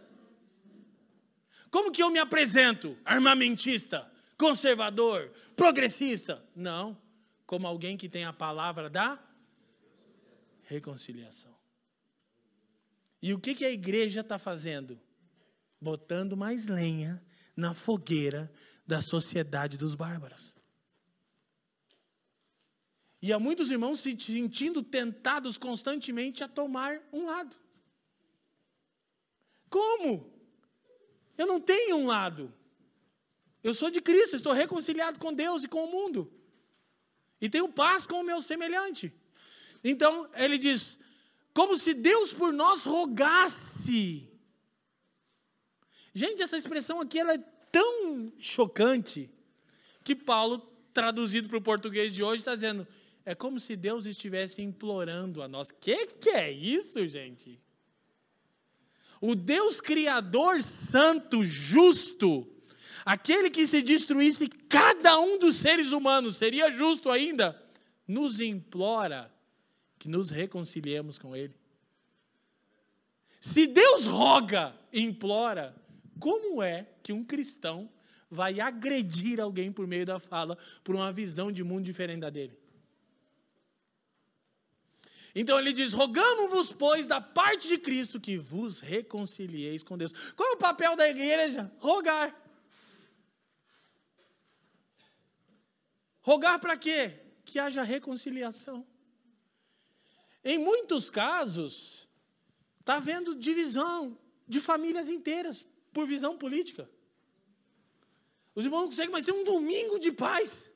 [1.70, 2.96] Como que eu me apresento?
[3.04, 6.44] Armamentista, conservador, progressista?
[6.54, 6.96] Não,
[7.44, 9.18] como alguém que tem a palavra da
[10.64, 11.54] reconciliação.
[13.22, 15.00] E o que, que a igreja está fazendo?
[15.80, 17.22] Botando mais lenha
[17.56, 18.52] na fogueira
[18.86, 20.54] da sociedade dos bárbaros.
[23.20, 27.56] E há muitos irmãos se sentindo tentados constantemente a tomar um lado.
[29.68, 30.35] Como?
[31.36, 32.52] Eu não tenho um lado.
[33.62, 36.32] Eu sou de Cristo, estou reconciliado com Deus e com o mundo.
[37.40, 39.12] E tenho paz com o meu semelhante.
[39.82, 40.98] Então, ele diz:
[41.52, 44.30] como se Deus por nós rogasse.
[46.14, 47.38] Gente, essa expressão aqui ela é
[47.70, 49.30] tão chocante
[50.02, 50.58] que Paulo,
[50.94, 52.86] traduzido para o português de hoje, está dizendo:
[53.24, 55.70] é como se Deus estivesse implorando a nós.
[55.70, 57.60] Que que é isso, gente?
[59.20, 62.46] O Deus Criador Santo, justo,
[63.04, 67.60] aquele que se destruísse cada um dos seres humanos, seria justo ainda,
[68.06, 69.32] nos implora
[69.98, 71.54] que nos reconciliemos com Ele.
[73.40, 75.74] Se Deus roga, implora,
[76.18, 77.88] como é que um cristão
[78.30, 82.58] vai agredir alguém por meio da fala, por uma visão de mundo diferente da dele?
[85.38, 90.32] Então ele diz: Rogamos-vos, pois, da parte de Cristo, que vos reconcilieis com Deus.
[90.32, 91.70] Qual é o papel da igreja?
[91.78, 92.34] Rogar.
[96.22, 97.20] Rogar para quê?
[97.44, 98.86] Que haja reconciliação.
[100.42, 102.08] Em muitos casos,
[102.80, 104.18] está havendo divisão
[104.48, 106.88] de famílias inteiras por visão política.
[108.54, 110.72] Os irmãos não conseguem mais ter um domingo de paz.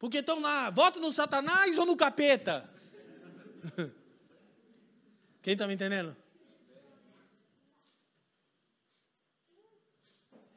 [0.00, 2.68] Porque estão lá, voto no Satanás ou no capeta?
[5.42, 6.16] Quem está me entendendo?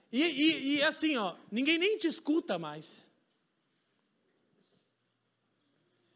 [0.09, 3.05] E, e, e, assim, ó, ninguém nem te escuta mais.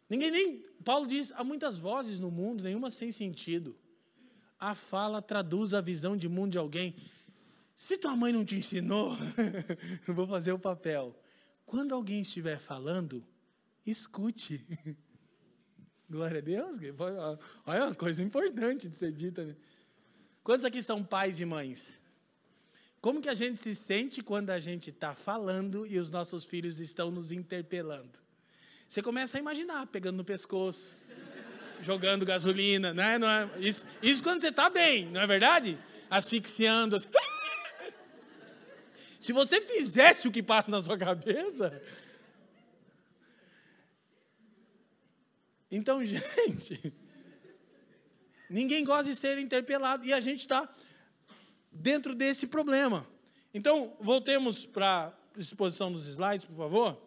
[0.10, 0.64] Ninguém nem.
[0.86, 3.78] Paulo diz: há muitas vozes no mundo, nenhuma sem sentido.
[4.58, 6.96] A fala traduz a visão de mundo de alguém.
[7.76, 9.18] Se tua mãe não te ensinou,
[10.08, 11.14] vou fazer o papel.
[11.68, 13.22] Quando alguém estiver falando,
[13.86, 14.66] escute.
[16.10, 16.78] Glória a Deus.
[17.66, 19.44] Olha uma coisa importante de ser dita.
[19.44, 19.56] Né?
[20.42, 22.00] Quantos aqui são pais e mães?
[23.02, 26.80] Como que a gente se sente quando a gente está falando e os nossos filhos
[26.80, 28.18] estão nos interpelando?
[28.88, 30.98] Você começa a imaginar, pegando no pescoço,
[31.84, 33.20] jogando gasolina, né?
[33.20, 35.78] Não é, isso, isso quando você está bem, não é verdade?
[36.10, 36.96] Asfixiando.
[36.96, 37.10] Assim.
[39.28, 41.82] Se você fizesse o que passa na sua cabeça.
[45.70, 46.94] Então, gente,
[48.50, 50.74] ninguém gosta de ser interpelado e a gente está
[51.70, 53.06] dentro desse problema.
[53.54, 56.98] Então, voltemos para a exposição dos slides, por favor.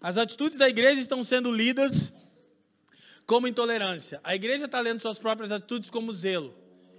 [0.00, 2.12] As atitudes da igreja estão sendo lidas
[3.26, 4.20] como intolerância.
[4.22, 6.54] A igreja está lendo suas próprias atitudes como zelo.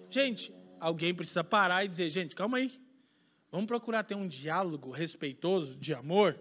[0.10, 0.54] Gente,
[0.86, 2.72] alguém precisa parar e dizer: gente, calma aí.
[3.52, 6.38] Vamos procurar ter um diálogo respeitoso, de amor.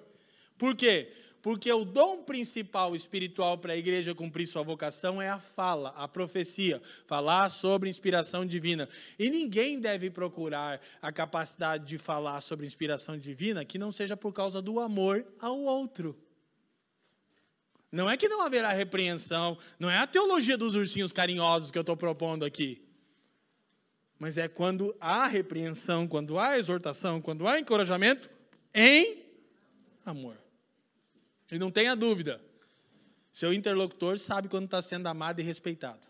[0.58, 1.12] Por quê?
[1.40, 6.08] Porque o dom principal espiritual para a igreja cumprir sua vocação é a fala, a
[6.08, 8.88] profecia, falar sobre inspiração divina.
[9.18, 14.32] E ninguém deve procurar a capacidade de falar sobre inspiração divina que não seja por
[14.32, 16.18] causa do amor ao outro.
[17.92, 21.82] Não é que não haverá repreensão, não é a teologia dos ursinhos carinhosos que eu
[21.82, 22.83] estou propondo aqui.
[24.24, 28.30] Mas é quando há repreensão, quando há exortação, quando há encorajamento
[28.72, 29.22] em
[30.02, 30.38] amor.
[31.52, 32.40] E não tenha dúvida,
[33.30, 36.08] seu interlocutor sabe quando está sendo amado e respeitado.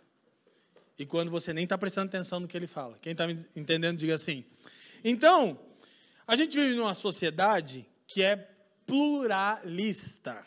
[0.96, 2.96] E quando você nem está prestando atenção no que ele fala.
[3.02, 4.44] Quem está me entendendo, diga assim.
[5.02, 5.58] Então,
[6.24, 8.36] a gente vive numa sociedade que é
[8.86, 10.46] pluralista.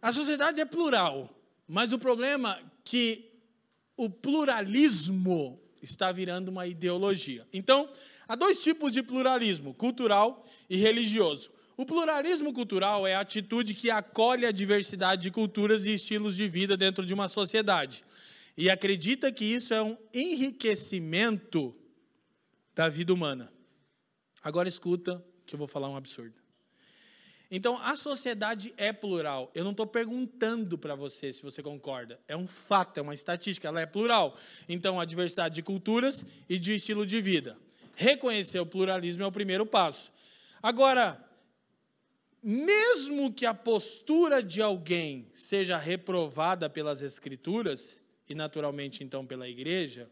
[0.00, 1.28] A sociedade é plural,
[1.68, 3.30] mas o problema é que
[3.98, 7.46] o pluralismo está virando uma ideologia.
[7.52, 7.88] Então,
[8.30, 11.50] Há dois tipos de pluralismo: cultural e religioso.
[11.76, 16.46] O pluralismo cultural é a atitude que acolhe a diversidade de culturas e estilos de
[16.46, 18.04] vida dentro de uma sociedade
[18.56, 21.74] e acredita que isso é um enriquecimento
[22.72, 23.52] da vida humana.
[24.44, 26.39] Agora escuta que eu vou falar um absurdo.
[27.50, 29.50] Então, a sociedade é plural.
[29.54, 32.20] Eu não estou perguntando para você se você concorda.
[32.28, 34.36] É um fato, é uma estatística, ela é plural.
[34.68, 37.58] Então, a diversidade de culturas e de estilo de vida.
[37.96, 40.12] Reconhecer o pluralismo é o primeiro passo.
[40.62, 41.22] Agora,
[42.42, 50.08] mesmo que a postura de alguém seja reprovada pelas Escrituras, e naturalmente então pela igreja,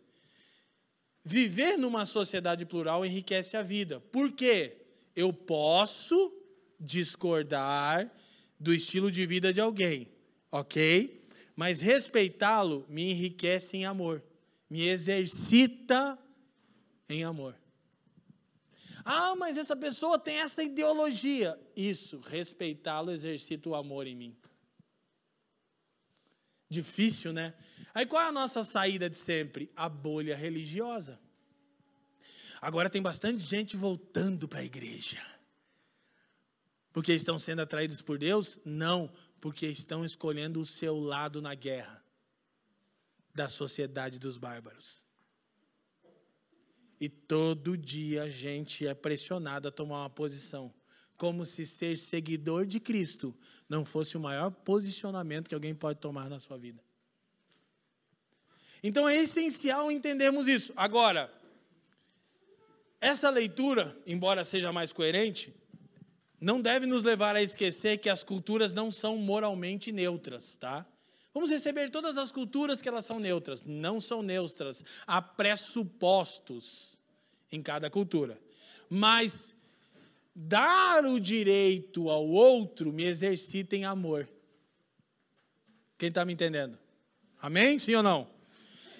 [1.24, 4.01] viver numa sociedade plural enriquece a vida.
[4.01, 4.76] Por quê?
[5.14, 6.38] Eu posso
[6.79, 8.11] discordar
[8.59, 10.09] do estilo de vida de alguém,
[10.51, 11.26] ok?
[11.55, 14.22] Mas respeitá-lo me enriquece em amor,
[14.68, 16.18] me exercita
[17.09, 17.55] em amor.
[19.05, 21.59] Ah, mas essa pessoa tem essa ideologia.
[21.74, 24.37] Isso, respeitá-lo exercita o amor em mim.
[26.68, 27.55] Difícil, né?
[27.95, 29.72] Aí qual é a nossa saída de sempre?
[29.74, 31.18] A bolha religiosa.
[32.61, 35.18] Agora tem bastante gente voltando para a igreja.
[36.99, 38.59] Porque estão sendo atraídos por Deus?
[38.65, 39.09] Não,
[39.41, 42.05] porque estão escolhendo o seu lado na guerra
[43.33, 45.07] da sociedade dos bárbaros.
[47.01, 50.75] E todo dia a gente é pressionado a tomar uma posição,
[51.17, 53.33] como se ser seguidor de Cristo
[53.69, 56.83] não fosse o maior posicionamento que alguém pode tomar na sua vida.
[58.83, 60.73] Então é essencial entendermos isso.
[60.75, 61.33] Agora,
[63.01, 65.55] essa leitura, embora seja mais coerente,
[66.41, 70.86] não deve nos levar a esquecer que as culturas não são moralmente neutras, tá?
[71.34, 73.62] Vamos receber todas as culturas que elas são neutras.
[73.62, 74.84] Não são neutras.
[75.07, 76.99] Há pressupostos
[77.51, 78.41] em cada cultura.
[78.89, 79.57] Mas
[80.34, 84.28] dar o direito ao outro me exercita em amor.
[85.97, 86.78] Quem está me entendendo?
[87.41, 87.78] Amém?
[87.78, 88.28] Sim ou não?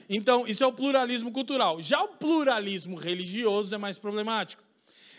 [0.09, 1.83] Então, isso é o pluralismo cultural.
[1.83, 4.63] Já o pluralismo religioso é mais problemático.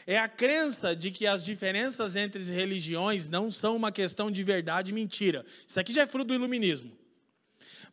[0.10, 4.44] É a crença de que as diferenças entre as religiões não são uma questão de
[4.44, 5.46] verdade e mentira.
[5.68, 6.98] Isso aqui já é fruto do iluminismo.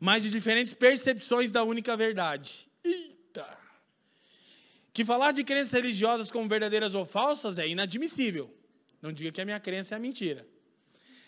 [0.00, 2.70] Mas de diferentes percepções da única verdade.
[2.82, 3.46] Eita!
[4.94, 8.50] Que falar de crenças religiosas como verdadeiras ou falsas é inadmissível.
[9.02, 10.48] Não diga que a minha crença é a mentira.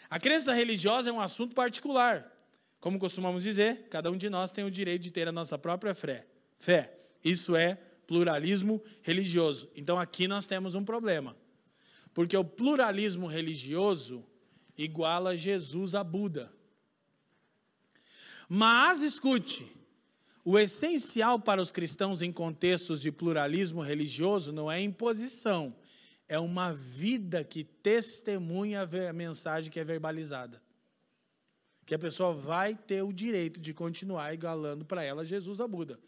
[0.09, 2.35] A crença religiosa é um assunto particular.
[2.81, 5.95] Como costumamos dizer, cada um de nós tem o direito de ter a nossa própria
[5.95, 6.27] fé.
[6.59, 6.95] Fé.
[7.23, 7.77] Isso é
[8.09, 9.71] pluralismo religioso.
[9.77, 11.37] Então aqui nós temos um problema.
[12.15, 14.25] Porque o pluralismo religioso
[14.77, 16.51] iguala Jesus a Buda.
[18.49, 19.71] Mas escute,
[20.43, 25.77] o essencial para os cristãos em contextos de pluralismo religioso não é imposição,
[26.27, 30.63] é uma vida que testemunha a mensagem que é verbalizada
[31.89, 35.99] que a pessoa vai ter o direito de continuar igualando para ela Jesus a Buda.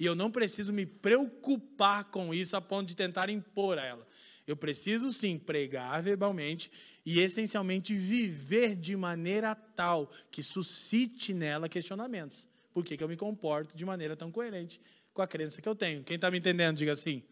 [0.00, 4.08] E eu não preciso me preocupar com isso a ponto de tentar impor a ela.
[4.46, 6.72] Eu preciso sim pregar verbalmente
[7.04, 12.48] e essencialmente viver de maneira tal que suscite nela questionamentos.
[12.72, 14.80] Por que, que eu me comporto de maneira tão coerente
[15.12, 16.02] com a crença que eu tenho?
[16.02, 17.22] Quem está me entendendo, diga assim.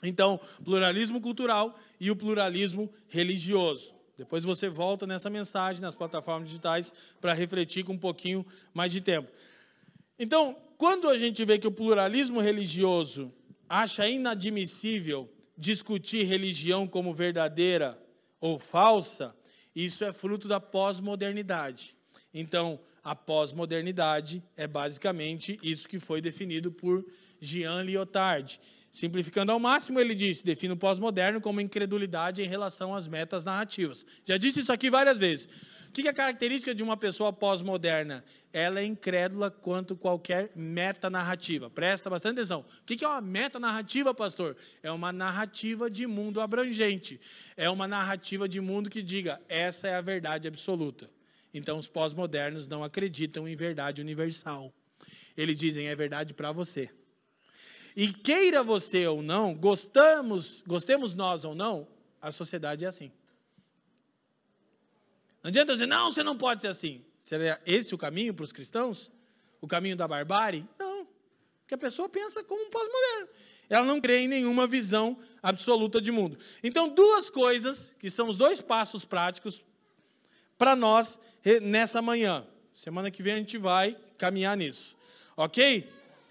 [0.00, 3.92] Então, pluralismo cultural e o pluralismo religioso.
[4.16, 9.00] Depois você volta nessa mensagem nas plataformas digitais para refletir com um pouquinho mais de
[9.00, 9.28] tempo.
[10.18, 13.32] Então, quando a gente vê que o pluralismo religioso
[13.68, 18.00] acha inadmissível discutir religião como verdadeira
[18.40, 19.34] ou falsa,
[19.74, 21.96] isso é fruto da pós-modernidade.
[22.32, 27.04] Então, a pós-modernidade é basicamente isso que foi definido por
[27.40, 28.60] Jean Lyotard.
[28.90, 34.06] Simplificando ao máximo, ele disse: define o pós-moderno como incredulidade em relação às metas narrativas.
[34.24, 35.48] Já disse isso aqui várias vezes.
[35.94, 38.24] O que é a característica de uma pessoa pós-moderna?
[38.52, 41.70] Ela é incrédula quanto qualquer meta narrativa.
[41.70, 42.64] Presta bastante atenção.
[42.82, 44.56] O que é uma meta narrativa, pastor?
[44.82, 47.20] É uma narrativa de mundo abrangente.
[47.56, 51.08] É uma narrativa de mundo que diga: essa é a verdade absoluta.
[51.54, 54.74] Então, os pós-modernos não acreditam em verdade universal.
[55.36, 56.90] Eles dizem: é verdade para você.
[57.94, 61.86] E queira você ou não, gostamos, gostemos nós ou não,
[62.20, 63.12] a sociedade é assim.
[65.44, 67.04] Não adianta dizer, não, você não pode ser assim.
[67.18, 69.12] Seria esse o caminho para os cristãos?
[69.60, 70.66] O caminho da barbárie?
[70.78, 71.06] Não.
[71.60, 73.28] Porque a pessoa pensa como um pós-moderno.
[73.68, 76.38] Ela não crê em nenhuma visão absoluta de mundo.
[76.62, 79.62] Então, duas coisas, que são os dois passos práticos
[80.56, 81.18] para nós
[81.60, 82.46] nessa manhã.
[82.72, 84.96] Semana que vem a gente vai caminhar nisso.
[85.36, 85.86] Ok?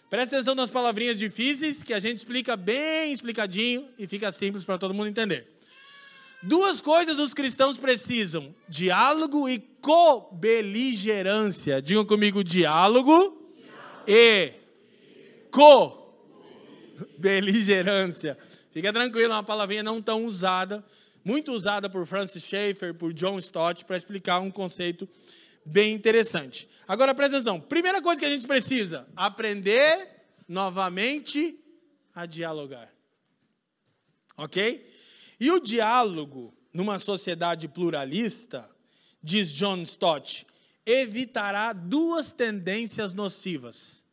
[0.10, 4.80] Presta atenção nas palavrinhas difíceis, que a gente explica bem explicadinho e fica simples para
[4.80, 5.53] todo mundo entender.
[6.44, 11.82] Duas coisas os cristãos precisam: diálogo e co-beligerância.
[11.82, 14.04] Digam comigo: diálogo, diálogo.
[14.06, 14.52] e
[15.50, 18.38] co-beligerância.
[18.74, 20.84] Fica tranquilo, é uma palavrinha não tão usada,
[21.24, 25.08] muito usada por Francis Schaeffer, por John Stott, para explicar um conceito
[25.66, 26.68] bem interessante.
[26.86, 27.62] Agora presta atenção.
[27.62, 31.58] Primeira coisa que a gente precisa: aprender novamente
[32.14, 32.92] a dialogar.
[34.36, 34.92] Ok?
[35.44, 38.70] E o diálogo numa sociedade pluralista,
[39.22, 40.48] diz John Stott,
[40.86, 44.06] evitará duas tendências nocivas.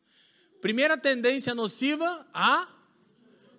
[0.59, 2.67] Primeira tendência nociva, a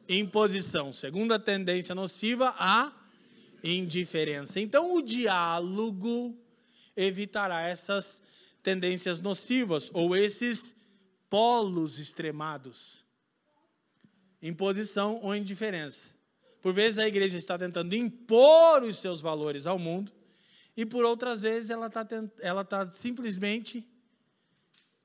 [0.07, 0.93] imposição.
[0.93, 2.93] Segunda tendência nociva, a
[3.65, 4.61] indiferença.
[4.61, 6.39] Então, o diálogo
[6.95, 8.23] evitará essas
[8.63, 10.77] tendências nocivas ou esses
[11.31, 13.03] polos extremados
[14.43, 16.21] imposição ou indiferença.
[16.63, 20.13] Por vezes a igreja está tentando impor os seus valores ao mundo,
[20.77, 22.07] e por outras vezes ela está
[22.41, 23.87] ela tá simplesmente.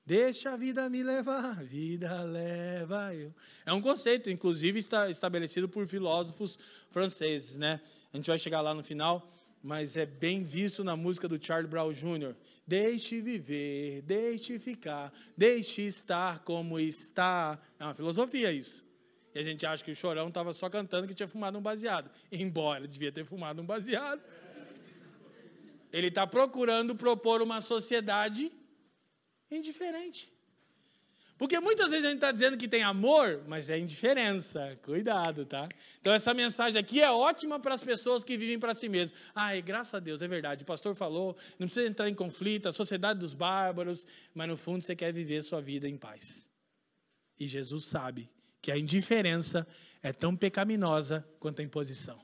[0.06, 3.36] Deixa a vida me levar, a vida leva eu.
[3.66, 6.58] É um conceito, inclusive, está estabelecido por filósofos
[6.90, 7.82] franceses, né?
[8.14, 9.30] A gente vai chegar lá no final,
[9.62, 12.36] mas é bem visto na música do Charlie Brown Jr.
[12.66, 17.60] Deixe viver, deixe ficar, deixe estar como está.
[17.78, 18.87] É uma filosofia isso.
[19.38, 22.10] E a gente acha que o chorão estava só cantando que tinha fumado um baseado.
[22.32, 24.20] Embora devia ter fumado um baseado.
[25.94, 28.52] Ele está procurando propor uma sociedade
[29.52, 30.34] indiferente.
[31.38, 34.76] Porque muitas vezes a gente está dizendo que tem amor, mas é indiferença.
[34.82, 35.70] Cuidado, tá?
[36.02, 39.16] Então essa mensagem aqui é ótima para as pessoas que vivem para si mesmas.
[39.36, 40.64] Ai, graças a Deus, é verdade.
[40.64, 44.82] O pastor falou, não precisa entrar em conflito, a sociedade dos bárbaros, mas no fundo
[44.82, 46.50] você quer viver sua vida em paz.
[47.40, 48.28] E Jesus sabe
[48.68, 49.66] que a indiferença
[50.04, 52.20] é tão pecaminosa quanto a imposição.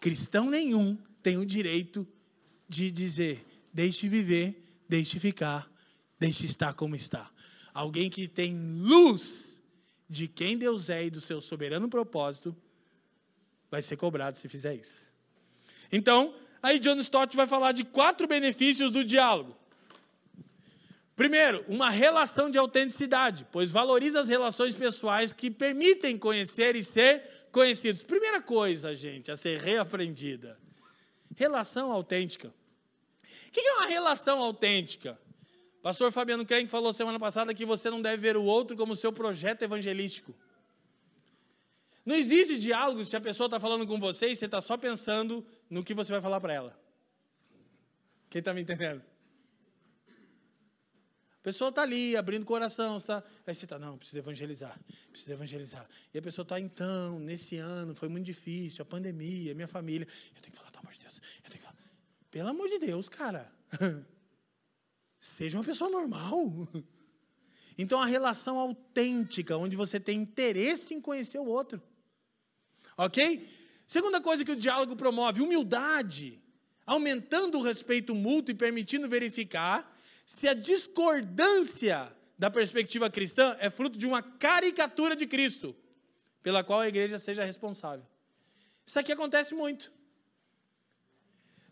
[0.00, 2.08] Cristão nenhum tem o direito
[2.66, 5.70] de dizer: deixe viver, deixe ficar,
[6.18, 7.30] deixe estar como está.
[7.74, 9.62] Alguém que tem luz
[10.08, 12.56] de quem Deus é e do seu soberano propósito,
[13.70, 15.12] vai ser cobrado se fizer isso.
[15.92, 19.59] Então, aí John Stott vai falar de quatro benefícios do diálogo.
[21.20, 27.22] Primeiro, uma relação de autenticidade, pois valoriza as relações pessoais que permitem conhecer e ser
[27.52, 28.02] conhecidos.
[28.02, 30.58] Primeira coisa, gente, a ser reaprendida:
[31.36, 32.48] relação autêntica.
[33.48, 35.20] O que é uma relação autêntica?
[35.82, 39.12] Pastor Fabiano Krenk falou semana passada que você não deve ver o outro como seu
[39.12, 40.34] projeto evangelístico.
[42.02, 45.46] Não existe diálogo se a pessoa está falando com você e você está só pensando
[45.68, 46.80] no que você vai falar para ela.
[48.30, 49.09] Quem está me entendendo?
[51.40, 53.24] A pessoa está ali, abrindo o coração, está.
[53.46, 54.78] Aí você está, não, precisa evangelizar,
[55.10, 55.88] precisa evangelizar.
[56.12, 60.06] E a pessoa está, então, nesse ano, foi muito difícil, a pandemia, minha família.
[60.36, 61.76] Eu tenho que falar, pelo amor de Deus, eu tenho que falar.
[62.30, 63.50] Pelo amor de Deus, cara.
[65.18, 66.68] Seja uma pessoa normal.
[67.78, 71.80] Então, a relação autêntica, onde você tem interesse em conhecer o outro.
[72.94, 73.48] Ok?
[73.86, 76.38] Segunda coisa que o diálogo promove: humildade,
[76.84, 79.89] aumentando o respeito mútuo e permitindo verificar
[80.30, 85.74] se a discordância da perspectiva cristã é fruto de uma caricatura de Cristo,
[86.42, 88.06] pela qual a igreja seja responsável.
[88.86, 89.92] Isso aqui acontece muito.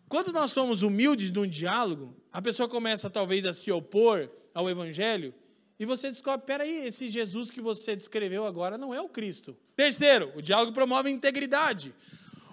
[0.09, 5.33] Quando nós somos humildes num diálogo, a pessoa começa talvez a se opor ao evangelho
[5.79, 9.57] e você descobre, peraí, esse Jesus que você descreveu agora não é o Cristo.
[9.77, 11.95] Terceiro, o diálogo promove integridade.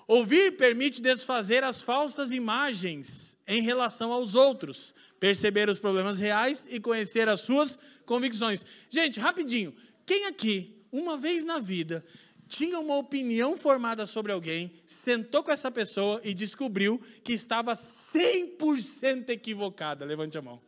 [0.08, 4.94] Ouvir permite desfazer as falsas imagens em relação aos outros,
[5.26, 8.64] perceber os problemas reais e conhecer as suas convicções.
[8.92, 9.74] Gente, rapidinho,
[10.06, 12.06] quem aqui, uma vez na vida,
[12.48, 19.30] tinha uma opinião formada sobre alguém, sentou com essa pessoa e descobriu que estava 100%
[19.30, 20.06] equivocada.
[20.06, 20.62] Levante a mão.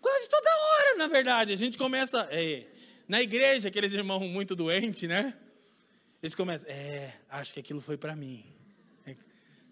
[0.00, 1.52] Quase toda hora, na verdade.
[1.52, 2.26] A gente começa.
[2.32, 2.66] É,
[3.06, 5.32] na igreja, aqueles irmãos muito doentes, né?
[6.20, 6.68] Eles começam.
[6.68, 8.55] É, acho que aquilo foi para mim.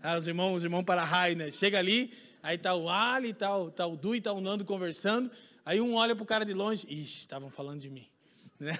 [0.06, 1.50] Ah, os irmãos, os irmãos para raio, né?
[1.50, 4.62] Chega ali, aí tá o Ali, tá o, tá o Du e tá o Nando
[4.62, 5.30] conversando.
[5.64, 8.06] Aí um olha para o cara de longe, ixi, estavam falando de mim.
[8.60, 8.72] Né?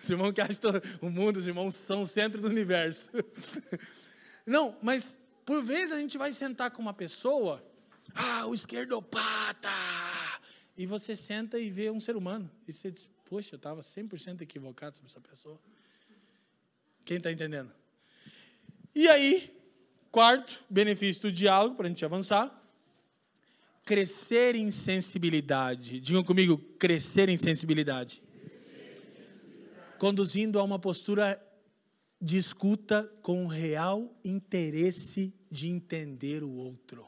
[0.00, 3.10] Os irmãos que acham que o mundo, os irmãos são o centro do universo.
[4.46, 7.62] Não, mas por vezes a gente vai sentar com uma pessoa,
[8.14, 9.68] ah, o esquerdopata,
[10.76, 12.50] e você senta e vê um ser humano.
[12.66, 15.60] E você diz, poxa, eu estava 100% equivocado sobre essa pessoa.
[17.04, 17.70] Quem está entendendo?
[18.94, 19.61] E aí,
[20.12, 22.62] quarto benefício do diálogo, para a gente avançar,
[23.82, 25.98] crescer em sensibilidade.
[26.00, 28.22] Digam comigo, crescer em sensibilidade.
[29.98, 31.42] Conduzindo a uma postura
[32.20, 37.06] de escuta com real interesse de entender o outro.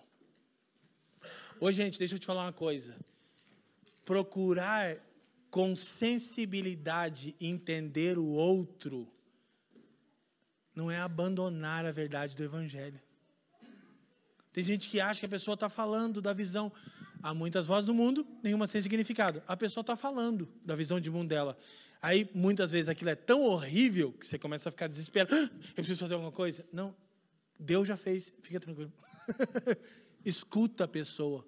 [1.60, 2.96] Hoje, gente, deixa eu te falar uma coisa.
[4.04, 4.96] Procurar
[5.50, 9.06] com sensibilidade entender o outro
[10.74, 13.00] não é abandonar a verdade do Evangelho.
[14.52, 16.72] Tem gente que acha que a pessoa está falando da visão.
[17.22, 19.42] Há muitas vozes no mundo, nenhuma sem significado.
[19.48, 21.58] A pessoa está falando da visão de mundo dela.
[22.00, 25.34] Aí, muitas vezes, aquilo é tão horrível que você começa a ficar desesperado.
[25.34, 26.64] Ah, eu preciso fazer alguma coisa.
[26.72, 26.94] Não,
[27.58, 28.92] Deus já fez, fica tranquilo.
[30.24, 31.44] Escuta a pessoa.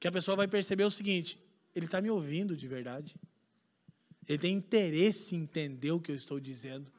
[0.00, 1.38] Que a pessoa vai perceber o seguinte:
[1.74, 3.14] ele está me ouvindo de verdade.
[4.28, 6.92] Ele tem interesse em entender o que eu estou dizendo.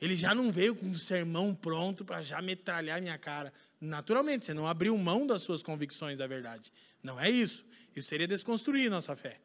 [0.00, 3.52] Ele já não veio com um sermão pronto para já metralhar minha cara.
[3.80, 6.72] Naturalmente, você não abriu mão das suas convicções da verdade.
[7.02, 7.64] Não é isso.
[7.94, 9.38] Isso seria desconstruir nossa fé.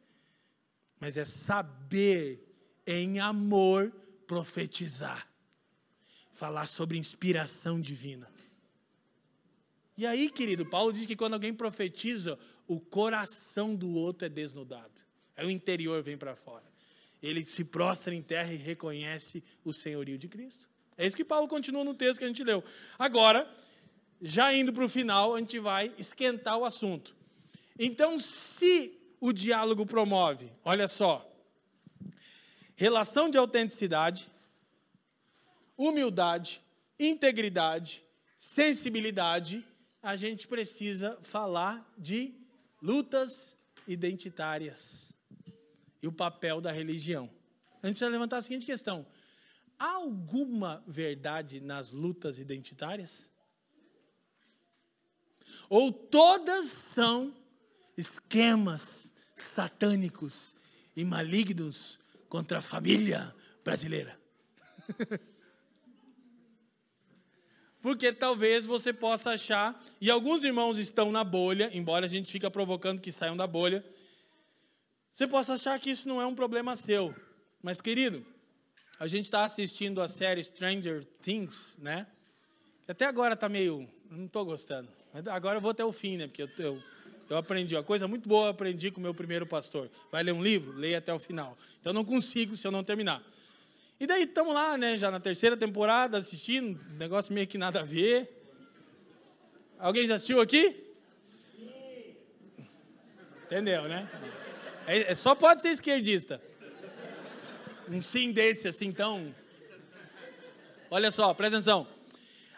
[0.98, 2.40] Mas é saber,
[2.86, 3.90] em amor,
[4.26, 5.28] profetizar.
[6.32, 8.30] Falar sobre inspiração divina.
[9.96, 15.02] E aí, querido, Paulo diz que quando alguém profetiza, o coração do outro é desnudado.
[15.36, 16.75] Aí o interior vem para fora
[17.26, 20.68] ele se prostra em terra e reconhece o senhorio de Cristo.
[20.96, 22.62] É isso que Paulo continua no texto que a gente leu.
[22.98, 23.50] Agora,
[24.20, 27.14] já indo para o final, a gente vai esquentar o assunto.
[27.78, 31.30] Então, se o diálogo promove, olha só,
[32.76, 34.28] relação de autenticidade,
[35.76, 36.62] humildade,
[36.98, 38.02] integridade,
[38.38, 39.66] sensibilidade,
[40.02, 42.32] a gente precisa falar de
[42.80, 43.56] lutas
[43.86, 45.15] identitárias
[46.06, 47.30] o papel da religião.
[47.82, 49.06] A gente precisa levantar a seguinte questão:
[49.78, 53.30] há alguma verdade nas lutas identitárias?
[55.68, 57.34] Ou todas são
[57.96, 60.54] esquemas satânicos
[60.94, 61.98] e malignos
[62.28, 63.34] contra a família
[63.64, 64.18] brasileira?
[67.80, 72.50] Porque talvez você possa achar, e alguns irmãos estão na bolha, embora a gente fica
[72.50, 73.84] provocando que saiam da bolha,
[75.16, 77.16] você possa achar que isso não é um problema seu,
[77.62, 78.22] mas querido,
[79.00, 82.06] a gente está assistindo a série Stranger Things, né?
[82.86, 84.90] Até agora está meio, não estou gostando.
[85.30, 86.26] Agora eu vou até o fim, né?
[86.26, 86.82] Porque eu, eu,
[87.30, 89.90] eu aprendi uma coisa muito boa, eu aprendi com o meu primeiro pastor.
[90.12, 91.56] Vai ler um livro, leia até o final.
[91.80, 93.22] Então não consigo se eu não terminar.
[93.98, 94.98] E daí estamos lá, né?
[94.98, 98.30] Já na terceira temporada assistindo, negócio meio que nada a ver.
[99.78, 100.76] Alguém já assistiu aqui?
[103.46, 104.10] Entendeu, né?
[104.86, 106.40] É, é, só pode ser esquerdista.
[107.88, 109.34] Um sim desse, assim, tão.
[110.88, 111.86] Olha só, presta atenção.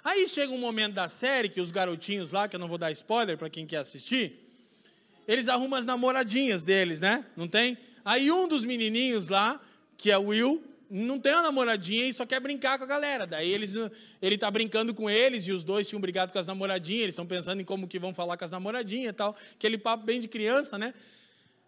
[0.05, 2.93] Aí chega um momento da série que os garotinhos lá, que eu não vou dar
[2.93, 4.39] spoiler para quem quer assistir,
[5.27, 7.25] eles arrumam as namoradinhas deles, né?
[7.37, 7.79] Não tem?
[8.05, 9.61] Aí um dos menininhos lá,
[9.97, 13.27] que é o Will, não tem uma namoradinha e só quer brincar com a galera.
[13.27, 13.75] Daí eles,
[14.21, 17.27] ele tá brincando com eles e os dois tinham brigado com as namoradinhas, eles estão
[17.27, 19.37] pensando em como que vão falar com as namoradinhas e tal.
[19.55, 20.95] Aquele papo bem de criança, né?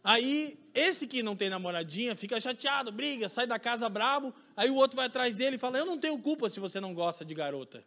[0.02, 4.34] Aí, esse que não tem namoradinha fica chateado, briga, sai da casa brabo.
[4.56, 6.94] Aí o outro vai atrás dele e fala: Eu não tenho culpa se você não
[6.94, 7.84] gosta de garota.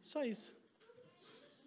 [0.00, 0.54] Só isso.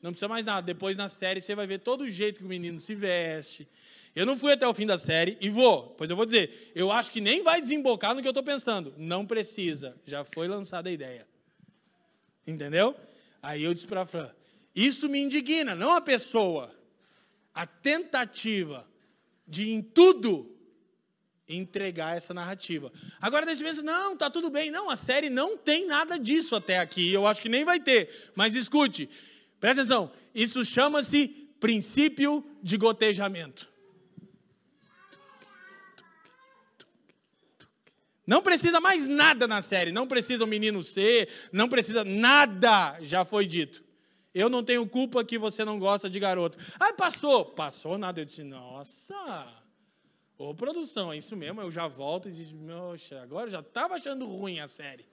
[0.02, 0.62] Não precisa mais nada.
[0.66, 3.68] Depois na série você vai ver todo o jeito que o menino se veste.
[4.16, 6.92] Eu não fui até o fim da série e vou, pois eu vou dizer, eu
[6.92, 8.94] acho que nem vai desembocar no que eu estou pensando.
[8.98, 11.28] Não precisa, já foi lançada a ideia.
[12.48, 12.96] Entendeu?
[13.42, 14.30] Aí eu disse para a Fran:
[14.76, 16.74] Isso me indigna, não a pessoa,
[17.54, 18.89] a tentativa
[19.50, 20.56] de em tudo
[21.48, 22.92] entregar essa narrativa.
[23.20, 24.70] Agora, nesse pensa, não, tá tudo bem.
[24.70, 27.12] Não, a série não tem nada disso até aqui.
[27.12, 28.32] Eu acho que nem vai ter.
[28.36, 29.10] Mas escute,
[29.60, 30.12] presta atenção.
[30.34, 31.28] Isso chama-se
[31.60, 33.68] princípio de gotejamento.
[38.28, 39.92] Não precisa mais nada na série.
[39.92, 43.84] Não precisa o menino ser, não precisa nada, já foi dito.
[44.40, 46.58] Eu não tenho culpa que você não gosta de garoto.
[46.80, 47.44] Aí passou.
[47.44, 48.22] Passou nada.
[48.22, 49.54] Eu disse, nossa.
[50.38, 51.60] Ô, produção, é isso mesmo.
[51.60, 55.06] Eu já volto e disse, poxa, agora já estava achando ruim a série.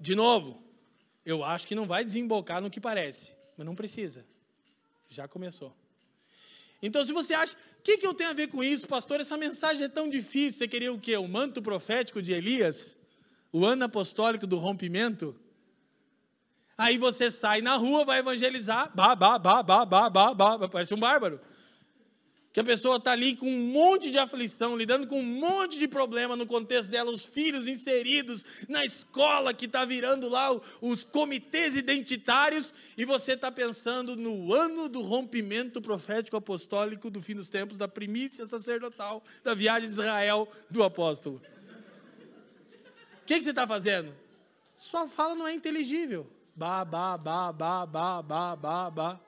[0.00, 0.60] De novo,
[1.24, 3.32] eu acho que não vai desembocar no que parece.
[3.56, 4.26] Mas não precisa.
[5.08, 5.72] Já começou.
[6.82, 9.20] Então, se você acha, o que, que eu tenho a ver com isso, pastor?
[9.20, 10.58] Essa mensagem é tão difícil.
[10.58, 11.16] Você queria o quê?
[11.16, 12.96] O manto profético de Elias?
[13.52, 15.36] O ano apostólico do rompimento?
[16.78, 21.00] Aí você sai na rua, vai evangelizar, bah, bah, bah, bah, bah, bah, parece um
[21.00, 21.40] bárbaro.
[22.52, 25.88] que a pessoa está ali com um monte de aflição, lidando com um monte de
[25.88, 30.50] problema no contexto dela, os filhos inseridos na escola que está virando lá
[30.80, 37.34] os comitês identitários, e você está pensando no ano do rompimento profético apostólico do fim
[37.34, 41.42] dos tempos, da primícia sacerdotal, da viagem de Israel do apóstolo.
[43.22, 44.14] O que, que você está fazendo?
[44.76, 46.37] Sua fala não é inteligível.
[46.58, 49.20] Ba, ba, ba, ba, ba, ba, ba, ba.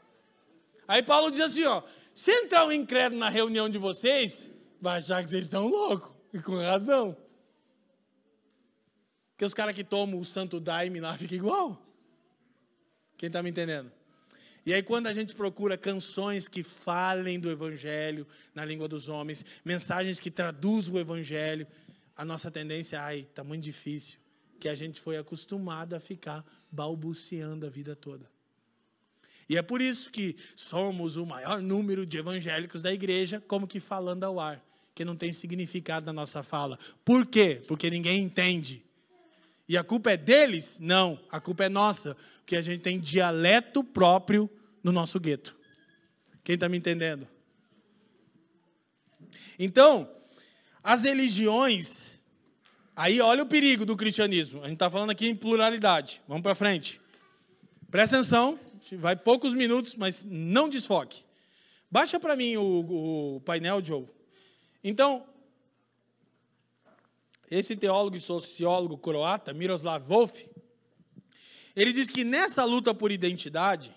[0.88, 1.80] Aí Paulo diz assim, ó,
[2.12, 4.50] se entrar um incrédulo na reunião de vocês,
[4.80, 6.10] vai achar que vocês estão loucos.
[6.34, 7.16] E com razão.
[9.30, 11.80] Porque os caras que tomam o santo daime lá ficam igual.
[13.16, 13.92] Quem está me entendendo?
[14.66, 19.44] E aí, quando a gente procura canções que falem do Evangelho na língua dos homens,
[19.64, 21.64] mensagens que traduzam o Evangelho,
[22.16, 24.19] a nossa tendência é, ai, está muito difícil,
[24.60, 28.30] que a gente foi acostumado a ficar balbuciando a vida toda.
[29.48, 33.80] E é por isso que somos o maior número de evangélicos da igreja, como que
[33.80, 36.78] falando ao ar, que não tem significado na nossa fala.
[37.04, 37.60] Por quê?
[37.66, 38.84] Porque ninguém entende.
[39.68, 40.78] E a culpa é deles?
[40.78, 44.48] Não, a culpa é nossa, porque a gente tem dialeto próprio
[44.84, 45.56] no nosso gueto.
[46.44, 47.26] Quem está me entendendo?
[49.58, 50.08] Então,
[50.82, 52.09] as religiões,
[52.94, 54.60] aí olha o perigo do cristianismo.
[54.60, 56.20] A gente está falando aqui em pluralidade.
[56.28, 57.00] Vamos para frente.
[57.90, 58.58] Presta atenção,
[58.92, 61.24] vai poucos minutos, mas não desfoque.
[61.90, 64.06] Baixa para mim o, o painel, Joe.
[64.82, 65.26] Então,
[67.50, 70.42] esse teólogo e sociólogo croata, Miroslav Wolf,
[71.74, 73.92] ele diz que nessa luta por identidade,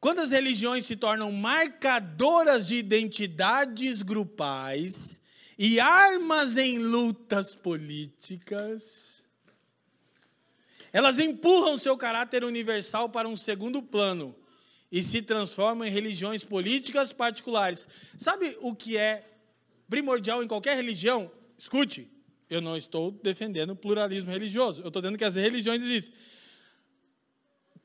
[0.00, 5.19] quando as religiões se tornam marcadoras de identidades grupais
[5.62, 9.28] e armas em lutas políticas,
[10.90, 14.34] elas empurram seu caráter universal para um segundo plano
[14.90, 17.86] e se transformam em religiões políticas particulares.
[18.16, 19.22] Sabe o que é
[19.86, 21.30] primordial em qualquer religião?
[21.58, 22.10] Escute,
[22.48, 26.14] eu não estou defendendo o pluralismo religioso, eu estou dizendo que as religiões existem.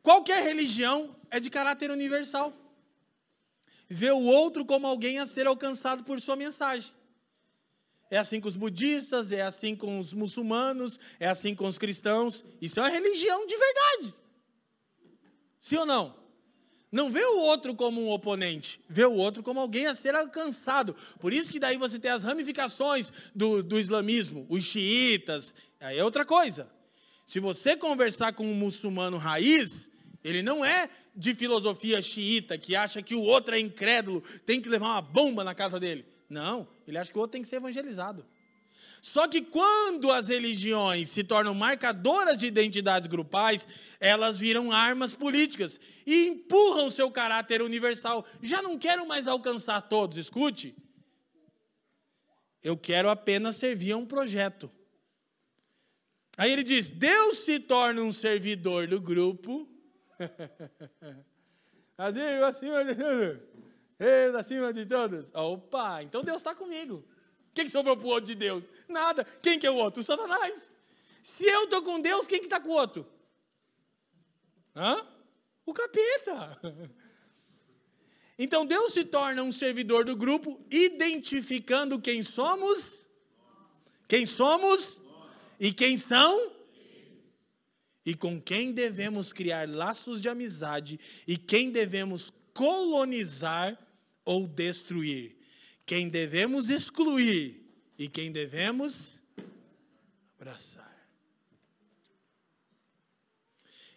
[0.01, 2.53] Qualquer religião é de caráter universal.
[3.89, 6.93] Vê o outro como alguém a ser alcançado por sua mensagem.
[8.09, 12.43] É assim com os budistas, é assim com os muçulmanos, é assim com os cristãos.
[12.61, 14.15] Isso é uma religião de verdade.
[15.59, 16.25] Sim ou não?
[16.91, 20.95] Não vê o outro como um oponente, vê o outro como alguém a ser alcançado.
[21.19, 26.03] Por isso que daí você tem as ramificações do, do islamismo, os xiitas, aí é
[26.03, 26.69] outra coisa.
[27.25, 29.89] Se você conversar com um muçulmano raiz,
[30.23, 34.69] ele não é de filosofia xiita, que acha que o outro é incrédulo, tem que
[34.69, 36.05] levar uma bomba na casa dele.
[36.29, 38.25] Não, ele acha que o outro tem que ser evangelizado.
[39.01, 43.67] Só que quando as religiões se tornam marcadoras de identidades grupais,
[43.99, 48.25] elas viram armas políticas e empurram seu caráter universal.
[48.41, 50.75] Já não quero mais alcançar todos, escute.
[52.63, 54.71] Eu quero apenas servir a um projeto.
[56.35, 59.69] Aí ele diz: Deus se torna um servidor do grupo.
[61.95, 62.65] assim, assim,
[63.99, 65.33] Eis acima de todos.
[65.33, 67.03] Opa, então Deus está comigo.
[67.53, 68.65] Quem que sobrou para o outro de Deus?
[68.87, 69.23] Nada.
[69.41, 70.01] Quem que é o outro?
[70.01, 70.69] O Satanás.
[71.23, 73.07] Se eu estou com Deus, quem que está com o outro?
[74.75, 75.05] Hã?
[75.65, 76.59] O capeta.
[78.37, 83.07] Então Deus se torna um servidor do grupo, identificando quem somos,
[84.09, 84.99] quem somos
[85.57, 86.51] e quem são,
[88.05, 93.79] e com quem devemos criar laços de amizade e quem devemos colonizar
[94.25, 95.37] ou destruir,
[95.85, 97.63] quem devemos excluir
[97.97, 99.21] e quem devemos
[100.35, 100.85] abraçar.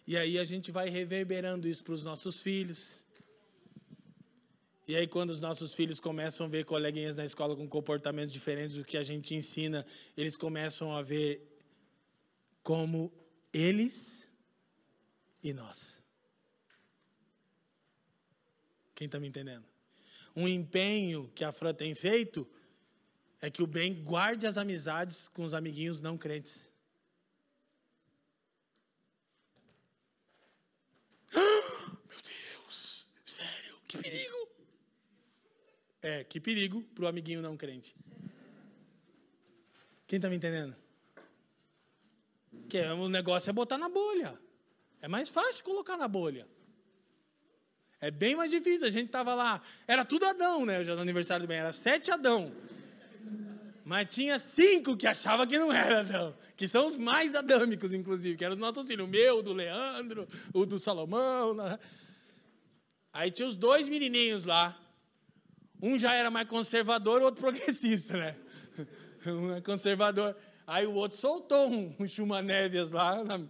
[0.05, 2.99] E aí a gente vai reverberando isso para os nossos filhos.
[4.87, 8.75] E aí, quando os nossos filhos começam a ver coleguinhas na escola com comportamentos diferentes
[8.75, 9.85] do que a gente ensina,
[10.17, 11.47] eles começam a ver
[12.63, 13.13] como
[13.53, 14.27] eles
[15.43, 16.01] e nós.
[18.95, 19.68] Quem está me entendendo?
[20.39, 22.47] Um empenho que a Fran tem feito
[23.41, 26.69] é que o bem guarde as amizades com os amiguinhos não crentes.
[31.35, 34.49] meu Deus, sério, que perigo.
[36.01, 37.93] É, que perigo para o amiguinho não crente.
[40.07, 40.73] Quem está me entendendo?
[42.69, 44.39] Que o negócio é botar na bolha.
[45.01, 46.47] É mais fácil colocar na bolha.
[48.01, 48.87] É bem mais difícil.
[48.87, 50.83] A gente estava lá, era tudo Adão, né?
[50.83, 52.51] Já no aniversário do bem, era sete Adão.
[53.83, 58.37] Mas tinha cinco que achava que não era Adão, que são os mais adâmicos, inclusive,
[58.37, 61.53] que eram os nossos filhos, o meu, o do Leandro, o do Salomão.
[61.55, 61.79] Né?
[63.11, 64.79] Aí tinha os dois menininhos lá.
[65.81, 68.35] Um já era mais conservador, o outro progressista, né?
[69.25, 70.35] Um é conservador.
[70.67, 73.23] Aí o outro soltou um, um chuma-névias lá.
[73.23, 73.41] Na...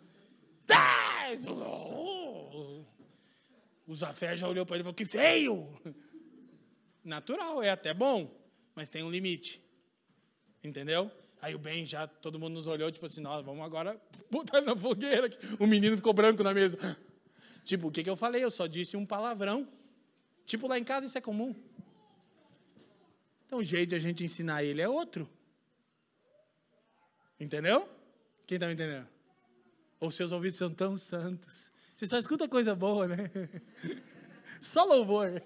[3.89, 5.67] O Zafé já olhou para ele e falou: Que feio!
[7.03, 8.31] Natural, é até bom,
[8.75, 9.63] mas tem um limite.
[10.63, 11.11] Entendeu?
[11.41, 14.75] Aí o bem já, todo mundo nos olhou, tipo assim, nós vamos agora botar na
[14.75, 15.27] fogueira.
[15.59, 16.77] O menino ficou branco na mesa.
[17.65, 18.43] Tipo, o que, que eu falei?
[18.43, 19.67] Eu só disse um palavrão.
[20.45, 21.55] Tipo, lá em casa isso é comum.
[23.47, 25.27] Então o jeito de a gente ensinar ele é outro.
[27.39, 27.89] Entendeu?
[28.45, 29.07] Quem está me entendendo?
[29.99, 31.68] Ou seus ouvidos são tão santos.
[31.99, 33.29] Você só escuta coisa boa, né?
[34.61, 35.33] Só louvor.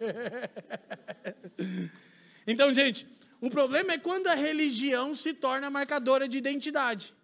[2.45, 3.07] Então, gente,
[3.39, 7.15] o problema é quando a religião se torna marcadora de identidade.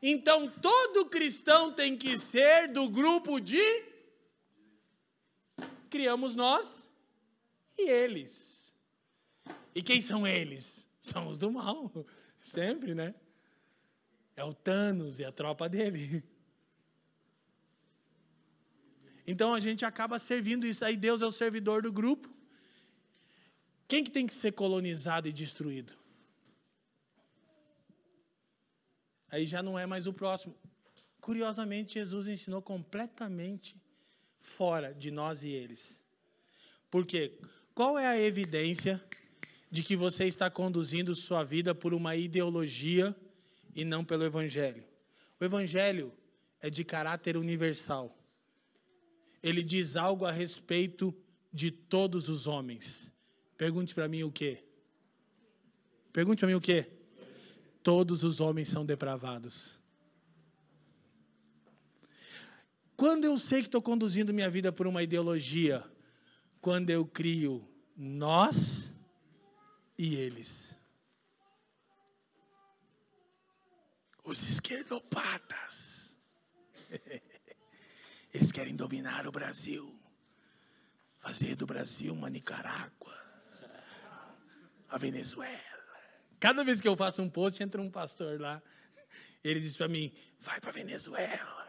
[0.00, 3.60] Então, todo cristão tem que ser do grupo de.
[5.90, 6.88] Criamos nós
[7.76, 8.72] e eles.
[9.74, 10.86] E quem são eles?
[11.00, 11.92] São os do mal.
[12.44, 13.12] Sempre, né?
[14.36, 16.22] É o Thanos e a tropa dele.
[19.30, 20.84] Então a gente acaba servindo isso.
[20.84, 22.28] Aí Deus é o servidor do grupo.
[23.86, 25.92] Quem que tem que ser colonizado e destruído?
[29.30, 30.52] Aí já não é mais o próximo.
[31.20, 33.80] Curiosamente, Jesus ensinou completamente
[34.40, 36.02] fora de nós e eles.
[36.90, 37.38] Por quê?
[37.72, 39.00] Qual é a evidência
[39.70, 43.14] de que você está conduzindo sua vida por uma ideologia
[43.76, 44.82] e não pelo Evangelho?
[45.38, 46.12] O Evangelho
[46.60, 48.16] é de caráter universal
[49.42, 51.14] ele diz algo a respeito
[51.52, 53.10] de todos os homens.
[53.56, 54.64] Pergunte para mim o quê?
[56.12, 56.90] Pergunte para mim o quê?
[57.82, 59.80] Todos os homens são depravados.
[62.96, 65.82] Quando eu sei que estou conduzindo minha vida por uma ideologia,
[66.60, 67.66] quando eu crio
[67.96, 68.94] nós
[69.96, 70.74] e eles.
[74.22, 76.18] Os esquerdopatas.
[78.40, 79.94] Eles querem dominar o Brasil,
[81.18, 83.14] fazer do Brasil uma Nicarágua,
[84.88, 85.60] a Venezuela.
[86.40, 88.62] Cada vez que eu faço um post, entra um pastor lá.
[89.44, 90.10] Ele diz para mim:
[90.40, 91.68] vai para Venezuela.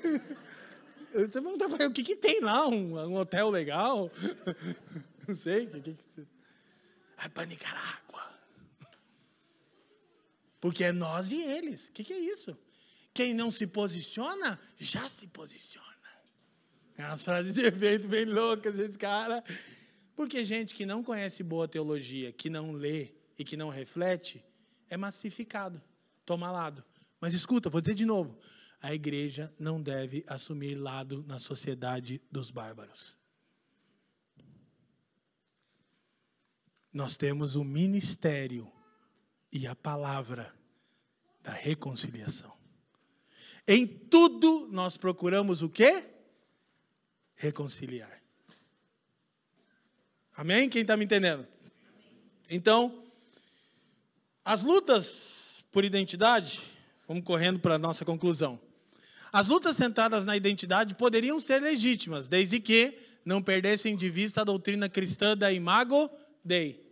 [1.12, 2.66] Eu para o que, que tem lá?
[2.66, 4.10] Um, um hotel legal?
[5.28, 5.66] Não sei.
[5.66, 6.26] Que, que...
[7.18, 8.34] Vai para Nicarágua.
[10.58, 11.88] Porque é nós e eles.
[11.88, 12.56] O que, que é isso?
[13.16, 15.86] Quem não se posiciona, já se posiciona.
[16.98, 19.42] É umas frases de efeito bem loucas, esse cara.
[20.14, 24.44] Porque gente que não conhece boa teologia, que não lê e que não reflete,
[24.90, 25.80] é massificado,
[26.26, 26.84] toma lado.
[27.18, 28.38] Mas escuta, vou dizer de novo:
[28.82, 33.16] a igreja não deve assumir lado na sociedade dos bárbaros.
[36.92, 38.70] Nós temos o ministério
[39.50, 40.54] e a palavra
[41.42, 42.55] da reconciliação.
[43.66, 46.04] Em tudo nós procuramos o quê?
[47.34, 48.22] Reconciliar.
[50.34, 50.68] Amém?
[50.68, 51.46] Quem está me entendendo?
[52.48, 53.02] Então,
[54.44, 56.62] as lutas por identidade,
[57.08, 58.60] vamos correndo para a nossa conclusão.
[59.32, 64.44] As lutas centradas na identidade poderiam ser legítimas, desde que não perdessem de vista a
[64.44, 66.08] doutrina cristã da imago
[66.44, 66.85] Dei.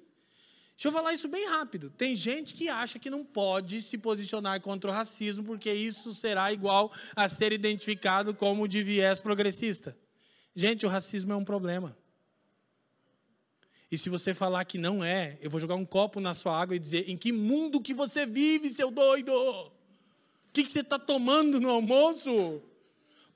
[0.77, 1.89] Deixa eu falar isso bem rápido.
[1.91, 6.53] Tem gente que acha que não pode se posicionar contra o racismo, porque isso será
[6.53, 9.97] igual a ser identificado como de viés progressista.
[10.55, 11.97] Gente, o racismo é um problema.
[13.91, 16.75] E se você falar que não é, eu vou jogar um copo na sua água
[16.75, 19.33] e dizer: em que mundo que você vive, seu doido?
[19.33, 19.73] O
[20.53, 22.61] que, que você está tomando no almoço?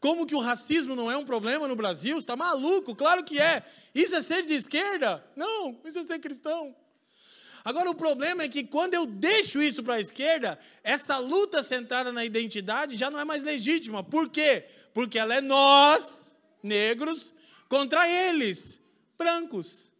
[0.00, 2.14] Como que o racismo não é um problema no Brasil?
[2.14, 2.94] Você está maluco?
[2.94, 3.64] Claro que é.
[3.94, 5.24] Isso é ser de esquerda?
[5.36, 6.74] Não, isso é ser cristão.
[7.68, 12.10] Agora, o problema é que quando eu deixo isso para a esquerda, essa luta centrada
[12.10, 14.02] na identidade já não é mais legítima.
[14.02, 14.64] Por quê?
[14.94, 17.34] Porque ela é nós, negros,
[17.68, 18.80] contra eles,
[19.18, 19.92] brancos.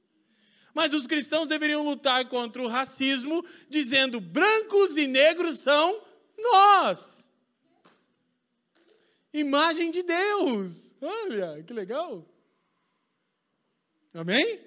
[0.73, 6.03] Mas os cristãos deveriam lutar contra o racismo, dizendo: brancos e negros são
[6.39, 7.31] nós.
[9.31, 10.95] Imagem de Deus.
[11.03, 12.25] Olha, que legal.
[14.15, 14.59] Amém?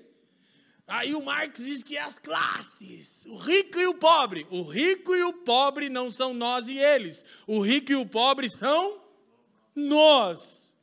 [0.92, 4.46] Aí o Marx diz que é as classes, o rico e o pobre.
[4.50, 7.24] O rico e o pobre não são nós e eles.
[7.48, 9.02] O rico e o pobre são
[9.74, 10.76] nós,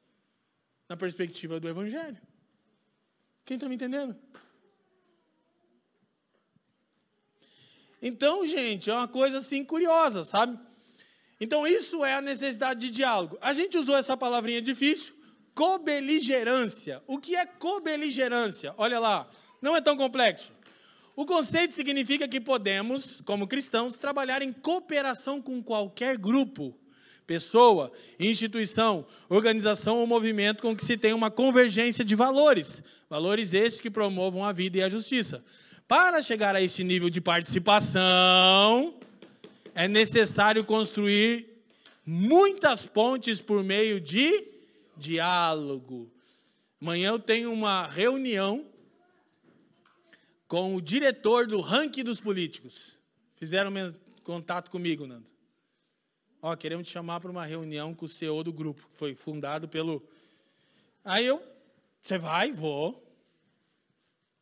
[0.89, 2.17] na perspectiva do Evangelho.
[3.45, 4.17] Quem está me entendendo?
[8.01, 10.59] Então, gente, é uma coisa assim curiosa, sabe?
[11.39, 13.37] Então, isso é a necessidade de diálogo.
[13.43, 15.15] A gente usou essa palavrinha difícil,
[15.55, 17.03] cobeligerância.
[17.07, 18.73] O que é cobeligerância?
[18.79, 19.31] Olha lá,
[19.61, 20.53] não é tão complexo.
[21.17, 26.73] O conceito significa que podemos, como cristãos, trabalhar em cooperação com qualquer grupo,
[27.27, 27.91] pessoa,
[28.21, 33.91] instituição, organização ou movimento com que se tenha uma convergência de valores, valores esses que
[33.91, 35.45] promovam a vida e a justiça.
[35.89, 38.95] Para chegar a esse nível de participação,
[39.75, 41.49] é necessário construir
[42.07, 44.45] muitas pontes por meio de
[44.97, 46.11] diálogo.
[46.81, 48.65] Amanhã eu tenho uma reunião
[50.49, 52.97] com o diretor do ranking dos políticos.
[53.37, 53.71] Fizeram
[54.25, 55.27] contato comigo, Nando.
[56.41, 59.69] Ó, queremos te chamar para uma reunião com o CEO do grupo, que foi fundado
[59.69, 60.03] pelo.
[61.05, 61.43] Aí eu,
[62.01, 63.05] você vai, vou.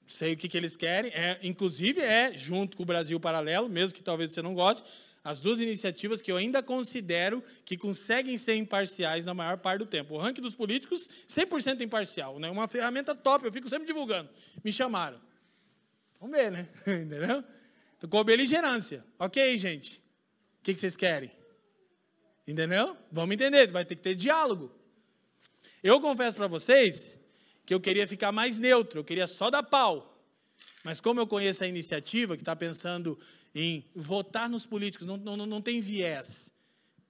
[0.06, 1.10] Sei o que, que eles querem.
[1.10, 4.86] É, inclusive é junto com o Brasil Paralelo, mesmo que talvez você não goste,
[5.24, 9.86] as duas iniciativas que eu ainda considero que conseguem ser imparciais na maior parte do
[9.86, 10.14] tempo.
[10.14, 12.48] O ranking dos políticos, 100% imparcial, né?
[12.48, 14.30] Uma ferramenta top, eu fico sempre divulgando.
[14.62, 15.25] Me chamaram.
[16.20, 16.68] Vamos ver, né?
[16.86, 17.44] Entendeu?
[17.96, 19.04] Então, com beligerância.
[19.18, 20.02] Ok, gente?
[20.60, 21.30] O que, vocês querem?
[22.46, 22.96] Entendeu?
[23.10, 24.72] Vamos entender, vai ter que ter diálogo.
[25.82, 27.18] Eu confesso para vocês
[27.64, 30.16] que eu queria ficar mais neutro, eu queria só dar pau.
[30.84, 33.18] Mas como eu conheço a iniciativa que está pensando
[33.52, 36.50] em votar nos políticos, não, não, não tem viés.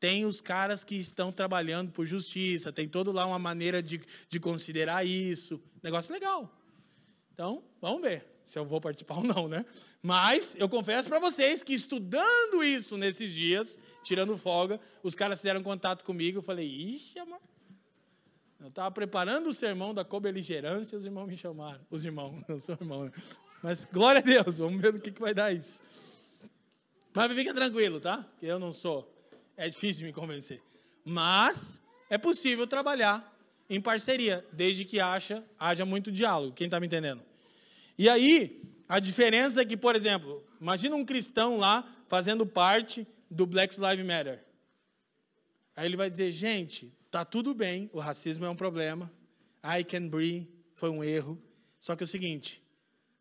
[0.00, 4.40] Tem os caras que estão trabalhando por justiça, tem todo lá uma maneira de, de
[4.40, 5.60] considerar isso.
[5.82, 6.55] Negócio legal.
[7.36, 9.66] Então, vamos ver se eu vou participar ou não, né?
[10.02, 15.62] Mas eu confesso para vocês que estudando isso nesses dias, tirando folga, os caras fizeram
[15.62, 16.38] contato comigo.
[16.38, 17.38] Eu falei, ixi, amor.
[18.58, 21.84] Eu estava preparando o sermão da cobeligerância, os irmãos me chamaram.
[21.90, 23.12] Os irmãos, não sou irmão, né?
[23.62, 25.82] Mas glória a Deus, vamos ver no que, que vai dar isso.
[27.12, 28.24] Mas fica tranquilo, tá?
[28.40, 29.12] Que eu não sou.
[29.58, 30.62] É difícil me convencer.
[31.04, 31.78] Mas
[32.08, 33.35] é possível trabalhar
[33.68, 36.54] em parceria, desde que haja, haja muito diálogo.
[36.54, 37.22] Quem está me entendendo?
[37.98, 43.46] E aí, a diferença é que, por exemplo, imagina um cristão lá fazendo parte do
[43.46, 44.44] Black Lives Matter.
[45.74, 49.12] Aí ele vai dizer, gente, tá tudo bem, o racismo é um problema,
[49.64, 51.42] I can breathe foi um erro.
[51.78, 52.62] Só que é o seguinte,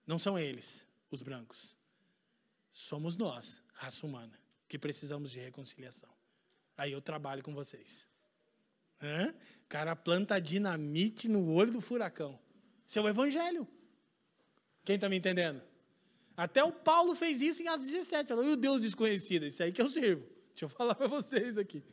[0.05, 1.75] não são eles, os brancos.
[2.71, 4.37] Somos nós, raça humana,
[4.67, 6.09] que precisamos de reconciliação.
[6.77, 8.07] Aí eu trabalho com vocês.
[9.01, 9.33] Hã?
[9.65, 12.39] O cara planta dinamite no olho do furacão.
[12.85, 13.67] Isso é o evangelho.
[14.83, 15.61] Quem está me entendendo?
[16.37, 18.29] Até o Paulo fez isso em Atos 17.
[18.29, 19.45] Falou, e o Deus desconhecido?
[19.45, 20.23] Isso aí que eu sirvo.
[20.49, 21.83] Deixa eu falar para vocês aqui.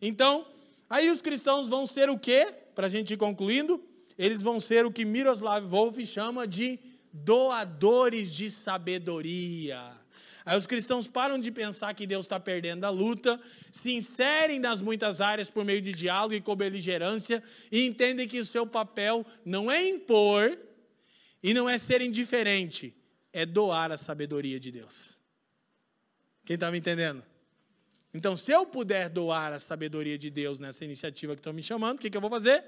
[0.00, 0.46] Então,
[0.88, 2.52] aí os cristãos vão ser o quê?
[2.74, 3.82] Para a gente ir concluindo,
[4.16, 6.78] eles vão ser o que Miroslav Wolf chama de
[7.12, 10.01] doadores de sabedoria.
[10.44, 13.40] Aí os cristãos param de pensar que Deus está perdendo a luta,
[13.70, 18.44] se inserem nas muitas áreas por meio de diálogo e cobeligerância e entendem que o
[18.44, 20.58] seu papel não é impor,
[21.42, 22.94] e não é ser indiferente,
[23.32, 25.20] é doar a sabedoria de Deus.
[26.44, 27.22] Quem está me entendendo?
[28.14, 31.98] Então, se eu puder doar a sabedoria de Deus nessa iniciativa que estão me chamando,
[31.98, 32.62] o que, que eu vou fazer?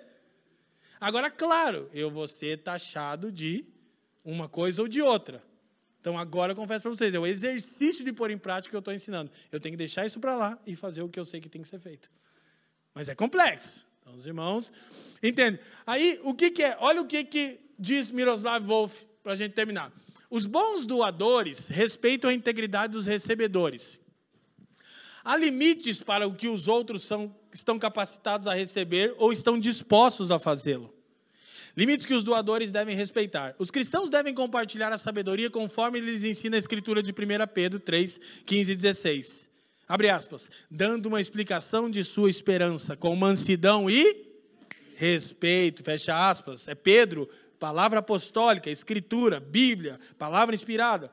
[1.01, 3.65] Agora, claro, eu vou ser taxado de
[4.25, 5.43] uma coisa ou de outra.
[6.05, 8.81] Então, agora eu confesso para vocês, é o exercício de pôr em prática que eu
[8.81, 9.31] estou ensinando.
[9.51, 11.63] Eu tenho que deixar isso para lá e fazer o que eu sei que tem
[11.63, 12.11] que ser feito.
[12.95, 13.87] Mas é complexo.
[14.03, 14.71] Então, os irmãos
[15.23, 15.59] entendem.
[15.87, 16.77] Aí, o que, que é?
[16.79, 19.91] Olha o que, que diz Miroslav Wolf, para a gente terminar.
[20.29, 23.99] Os bons doadores respeitam a integridade dos recebedores.
[25.25, 30.31] Há limites para o que os outros são, estão capacitados a receber ou estão dispostos
[30.31, 30.94] a fazê-lo.
[31.77, 33.55] Limites que os doadores devem respeitar.
[33.59, 37.15] Os cristãos devem compartilhar a sabedoria conforme lhes ensina a Escritura de 1
[37.53, 39.51] Pedro 3, 15 e 16.
[39.89, 40.49] Abre aspas.
[40.71, 44.25] Dando uma explicação de sua esperança com mansidão e
[44.95, 45.83] respeito.
[45.83, 46.69] Fecha aspas.
[46.69, 51.11] É Pedro palavra apostólica, escritura, Bíblia, palavra inspirada.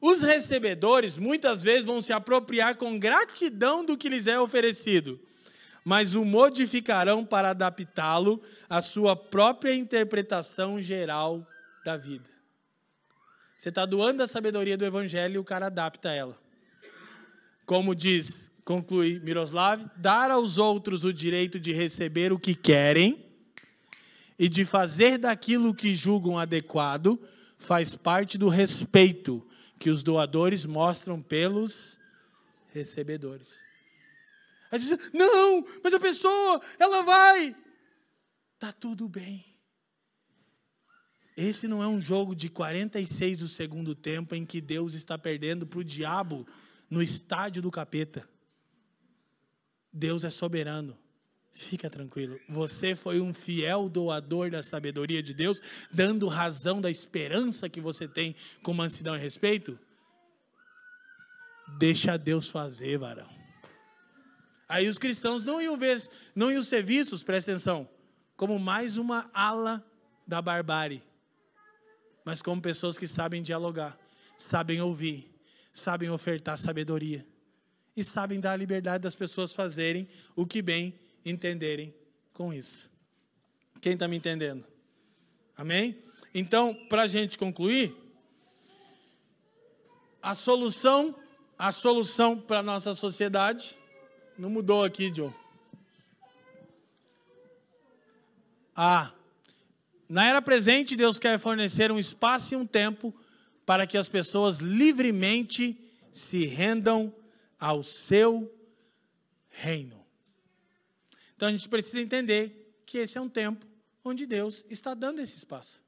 [0.00, 5.18] Os recebedores muitas vezes vão se apropriar com gratidão do que lhes é oferecido,
[5.84, 11.46] mas o modificarão para adaptá-lo à sua própria interpretação geral
[11.84, 12.24] da vida.
[13.56, 16.38] Você está doando a sabedoria do Evangelho e o cara adapta ela.
[17.66, 23.24] Como diz, conclui Miroslav, dar aos outros o direito de receber o que querem
[24.38, 27.20] e de fazer daquilo que julgam adequado
[27.56, 29.46] faz parte do respeito
[29.78, 31.98] que os doadores mostram pelos
[32.72, 33.63] recebedores.
[34.74, 37.54] Às vezes, não, mas a pessoa, ela vai.
[38.58, 39.44] Tá tudo bem.
[41.36, 45.66] Esse não é um jogo de 46 do segundo tempo em que Deus está perdendo
[45.66, 46.46] para o diabo
[46.90, 48.28] no estádio do capeta.
[49.92, 50.98] Deus é soberano.
[51.52, 52.40] Fica tranquilo.
[52.48, 55.62] Você foi um fiel doador da sabedoria de Deus,
[55.92, 59.78] dando razão da esperança que você tem com mansidão e respeito?
[61.78, 63.33] Deixa Deus fazer, varão.
[64.74, 66.02] Aí os cristãos não iam ver,
[66.34, 67.88] não iam ser vistos, presta atenção,
[68.36, 69.86] como mais uma ala
[70.26, 71.00] da barbárie,
[72.24, 73.96] mas como pessoas que sabem dialogar,
[74.36, 75.32] sabem ouvir,
[75.72, 77.24] sabem ofertar sabedoria
[77.96, 81.94] e sabem dar a liberdade das pessoas fazerem o que bem entenderem
[82.32, 82.90] com isso.
[83.80, 84.64] Quem está me entendendo?
[85.56, 86.02] Amém?
[86.34, 87.94] Então, para a gente concluir,
[90.20, 91.14] a solução,
[91.56, 93.76] a solução para a nossa sociedade,
[94.38, 95.32] não mudou aqui, John.
[98.76, 99.12] Ah,
[100.08, 103.14] na era presente, Deus quer fornecer um espaço e um tempo
[103.64, 105.78] para que as pessoas livremente
[106.12, 107.14] se rendam
[107.58, 108.52] ao seu
[109.48, 110.04] reino.
[111.36, 113.66] Então a gente precisa entender que esse é um tempo
[114.04, 115.82] onde Deus está dando esse espaço.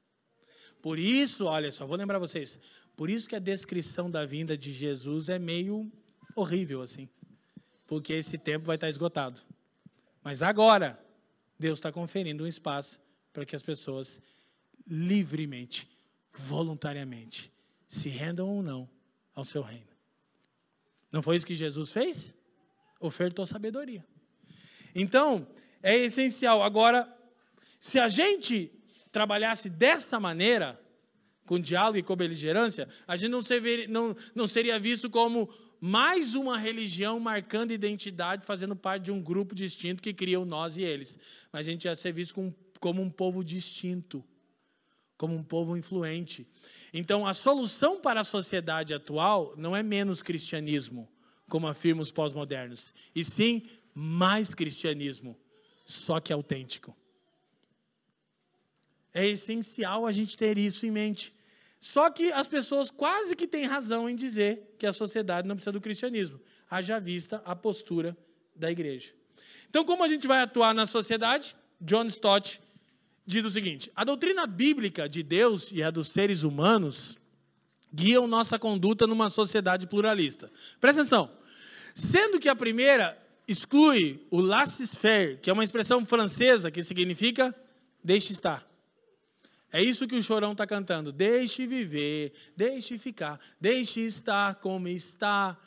[0.81, 2.59] Por isso, olha só, vou lembrar vocês,
[2.95, 5.91] por isso que a descrição da vinda de Jesus é meio
[6.35, 7.09] horrível assim,
[7.87, 9.41] porque esse tempo vai estar esgotado.
[10.21, 11.03] Mas agora,
[11.57, 12.99] Deus está conferindo um espaço
[13.31, 14.19] para que as pessoas
[14.85, 15.89] livremente,
[16.31, 17.51] voluntariamente,
[17.87, 18.89] se rendam ou não
[19.33, 19.87] ao seu reino.
[21.11, 22.35] Não foi isso que Jesus fez?
[22.99, 24.05] Ofertou sabedoria.
[24.93, 25.47] Então,
[25.81, 26.61] é essencial.
[26.61, 27.11] Agora,
[27.79, 28.71] se a gente
[29.11, 30.79] trabalhasse dessa maneira,
[31.45, 35.49] com diálogo e com beligerância, a gente não, ser, não, não seria visto como
[35.79, 40.77] mais uma religião marcando identidade, fazendo parte de um grupo distinto que cria o nós
[40.77, 41.19] e eles.
[41.51, 44.23] Mas a gente ia ser visto como, como um povo distinto,
[45.17, 46.47] como um povo influente.
[46.93, 51.07] Então, a solução para a sociedade atual não é menos cristianismo,
[51.49, 53.63] como afirmam os pós-modernos, e sim
[53.93, 55.37] mais cristianismo,
[55.85, 56.95] só que autêntico.
[59.13, 61.33] É essencial a gente ter isso em mente.
[61.79, 65.71] Só que as pessoas quase que têm razão em dizer que a sociedade não precisa
[65.71, 68.17] do cristianismo, haja vista a postura
[68.55, 69.13] da igreja.
[69.69, 71.55] Então, como a gente vai atuar na sociedade?
[71.79, 72.61] John Stott
[73.25, 77.17] diz o seguinte: a doutrina bíblica de Deus e a dos seres humanos
[77.93, 80.51] guiam nossa conduta numa sociedade pluralista.
[80.79, 81.31] Presta atenção.
[81.93, 83.17] Sendo que a primeira
[83.47, 87.55] exclui o laissez-faire, que é uma expressão francesa que significa
[88.03, 88.67] deixe estar.
[89.71, 91.11] É isso que o chorão está cantando.
[91.11, 95.57] Deixe viver, deixe ficar, deixe estar como está.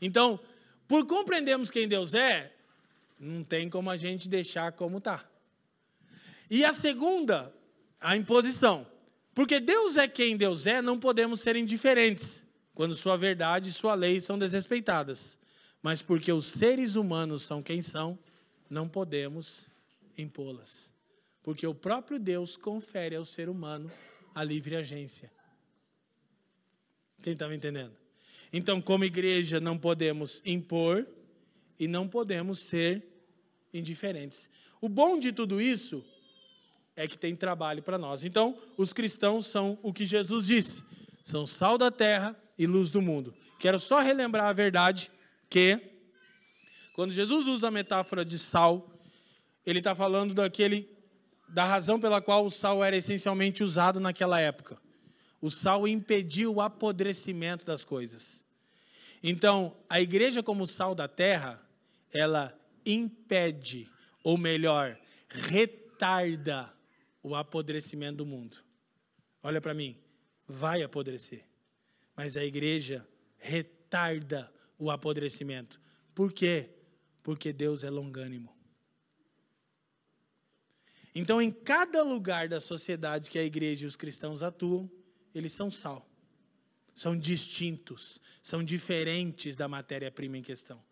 [0.00, 0.38] Então,
[0.86, 2.52] por compreendermos quem Deus é,
[3.18, 5.24] não tem como a gente deixar como está.
[6.50, 7.52] E a segunda,
[8.00, 8.86] a imposição.
[9.34, 13.94] Porque Deus é quem Deus é, não podemos ser indiferentes quando sua verdade e sua
[13.94, 15.38] lei são desrespeitadas
[15.84, 18.18] mas porque os seres humanos são quem são,
[18.70, 19.68] não podemos
[20.16, 20.90] impô-las.
[21.44, 23.92] Porque o próprio Deus confere ao ser humano
[24.34, 25.30] a livre agência.
[27.22, 27.94] Quem está me entendendo?
[28.52, 31.06] Então, como igreja, não podemos impor
[31.78, 33.06] e não podemos ser
[33.72, 34.48] indiferentes.
[34.80, 36.04] O bom de tudo isso
[36.96, 38.24] é que tem trabalho para nós.
[38.24, 40.82] Então, os cristãos são o que Jesus disse:
[41.22, 43.34] são sal da terra e luz do mundo.
[43.58, 45.10] Quero só relembrar a verdade
[45.50, 45.78] que
[46.94, 48.88] quando Jesus usa a metáfora de sal,
[49.66, 50.93] ele está falando daquele
[51.54, 54.76] da razão pela qual o sal era essencialmente usado naquela época.
[55.40, 58.42] O sal impedia o apodrecimento das coisas.
[59.22, 61.62] Então, a igreja como sal da terra,
[62.12, 62.52] ela
[62.84, 63.88] impede,
[64.24, 64.98] ou melhor,
[65.28, 66.74] retarda
[67.22, 68.56] o apodrecimento do mundo.
[69.40, 69.96] Olha para mim,
[70.48, 71.44] vai apodrecer.
[72.16, 73.06] Mas a igreja
[73.38, 75.80] retarda o apodrecimento.
[76.16, 76.68] Por quê?
[77.22, 78.53] Porque Deus é longânimo.
[81.14, 84.90] Então, em cada lugar da sociedade que a igreja e os cristãos atuam,
[85.34, 86.08] eles são sal.
[86.92, 90.82] São distintos, são diferentes da matéria-prima em questão.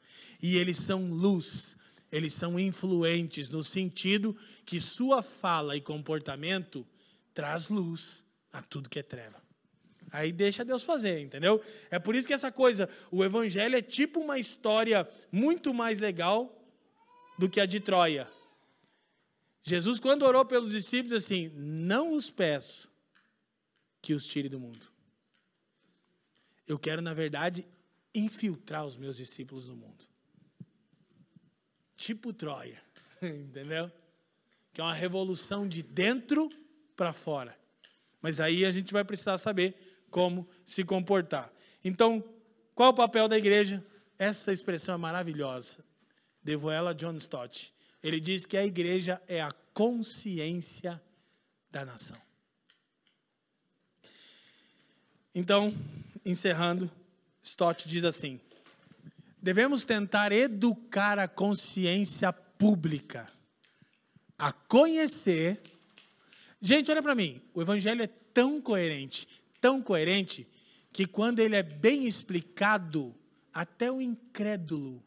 [0.41, 1.77] E eles são luz,
[2.11, 6.87] eles são influentes no sentido que sua fala e comportamento
[7.33, 8.23] traz luz
[8.53, 9.43] a tudo que é treva.
[10.11, 11.63] Aí deixa Deus fazer, entendeu?
[11.91, 16.55] É por isso que essa coisa, o evangelho é tipo uma história muito mais legal
[17.39, 18.29] do que a de Troia.
[19.63, 22.91] Jesus, quando orou pelos discípulos, assim: Não os peço
[24.01, 24.91] que os tire do mundo.
[26.67, 27.67] Eu quero, na verdade,
[28.15, 30.05] infiltrar os meus discípulos no mundo.
[31.97, 32.83] Tipo Troia,
[33.23, 33.91] entendeu?
[34.73, 36.49] Que é uma revolução de dentro
[36.97, 37.57] para fora.
[38.21, 41.53] Mas aí a gente vai precisar saber como se comportar.
[41.85, 42.23] Então,
[42.75, 43.85] qual o papel da igreja?
[44.19, 45.85] Essa expressão é maravilhosa.
[46.43, 47.73] Devo ela a John Stott.
[48.03, 51.01] Ele diz que a igreja é a consciência
[51.71, 52.19] da nação.
[55.35, 55.75] Então,
[56.25, 56.91] encerrando,
[57.43, 58.41] Stott diz assim:
[59.41, 63.27] devemos tentar educar a consciência pública
[64.39, 65.61] a conhecer.
[66.61, 69.29] Gente, olha para mim, o evangelho é tão coerente,
[69.61, 70.47] tão coerente,
[70.93, 73.15] que quando ele é bem explicado,
[73.53, 75.03] até o incrédulo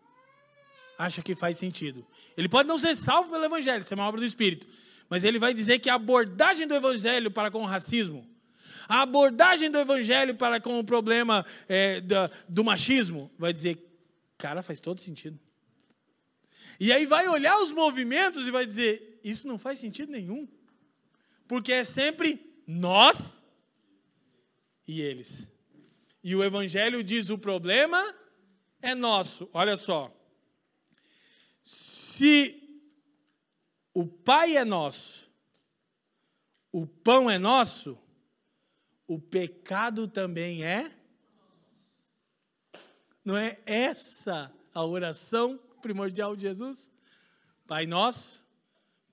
[0.98, 2.06] acha que faz sentido.
[2.38, 4.68] Ele pode não ser salvo pelo evangelho, isso é uma obra do Espírito,
[5.10, 8.28] mas ele vai dizer que a abordagem do evangelho para com o racismo,
[8.88, 12.02] a abordagem do evangelho para com o problema é,
[12.48, 13.80] do machismo, vai dizer,
[14.38, 15.40] cara, faz todo sentido.
[16.80, 20.48] E aí vai olhar os movimentos e vai dizer, isso não faz sentido nenhum.
[21.48, 23.44] Porque é sempre nós
[24.88, 25.48] e eles.
[26.24, 28.14] E o evangelho diz o problema
[28.82, 29.50] é nosso.
[29.54, 30.12] Olha só.
[32.18, 32.80] Se
[33.94, 35.30] o pai é nosso,
[36.72, 37.98] o pão é nosso,
[39.06, 40.96] o pecado também é.
[43.24, 46.90] Não é essa a oração primordial de Jesus?
[47.68, 48.42] Pai nosso,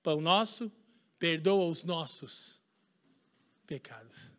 [0.01, 0.71] pão nosso,
[1.19, 2.61] perdoa os nossos
[3.67, 4.33] pecados.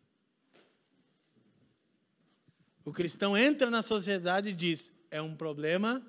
[2.83, 6.03] O cristão entra na sociedade e diz: é um problema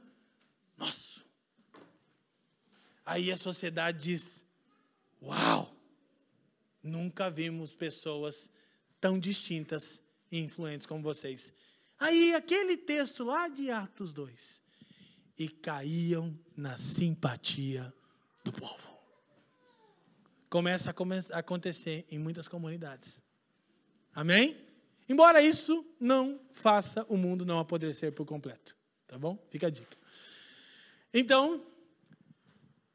[0.79, 1.26] nosso.
[3.07, 4.45] Aí a sociedade diz:
[5.23, 5.73] Uau!
[6.83, 8.51] Nunca vimos pessoas
[9.01, 11.55] tão distintas e influentes como vocês.
[11.99, 14.63] Aí aquele texto lá de Atos 2.
[15.39, 17.93] E caíam na simpatia
[18.43, 18.97] do povo.
[20.49, 23.23] Começa a acontecer em muitas comunidades.
[24.15, 24.57] Amém?
[25.09, 28.75] Embora isso não faça o mundo não apodrecer por completo.
[29.07, 29.39] Tá bom?
[29.51, 29.97] Fica a dica.
[31.13, 31.63] Então,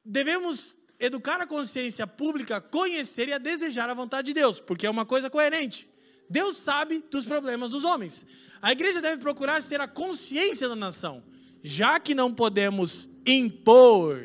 [0.04, 4.86] devemos educar a consciência pública a conhecer e a desejar a vontade de Deus, porque
[4.86, 5.88] é uma coisa coerente.
[6.30, 8.26] Deus sabe dos problemas dos homens.
[8.62, 11.24] A igreja deve procurar ser a consciência da nação,
[11.64, 14.22] já que não podemos impor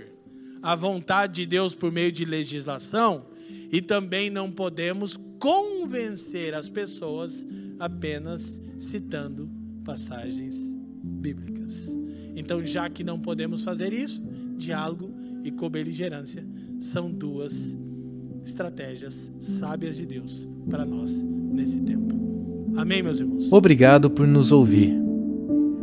[0.63, 3.27] a vontade de Deus por meio de legislação,
[3.73, 7.45] e também não podemos convencer as pessoas
[7.79, 9.51] apenas citando
[9.85, 10.57] passagens
[11.03, 11.89] bíblicas.
[12.37, 14.23] Então, já que não podemos fazer isso,
[14.57, 15.16] diálogo
[15.47, 16.45] e cobeligerância
[16.81, 17.79] são duas
[18.45, 22.15] estratégias sábias de Deus para nós nesse tempo.
[22.77, 23.51] Amém, meus irmãos?
[23.53, 24.93] Obrigado por nos ouvir.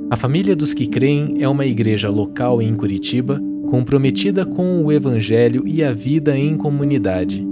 [0.10, 5.66] A Família dos que Creem é uma igreja local em Curitiba comprometida com o Evangelho
[5.66, 7.48] e a vida em comunidade.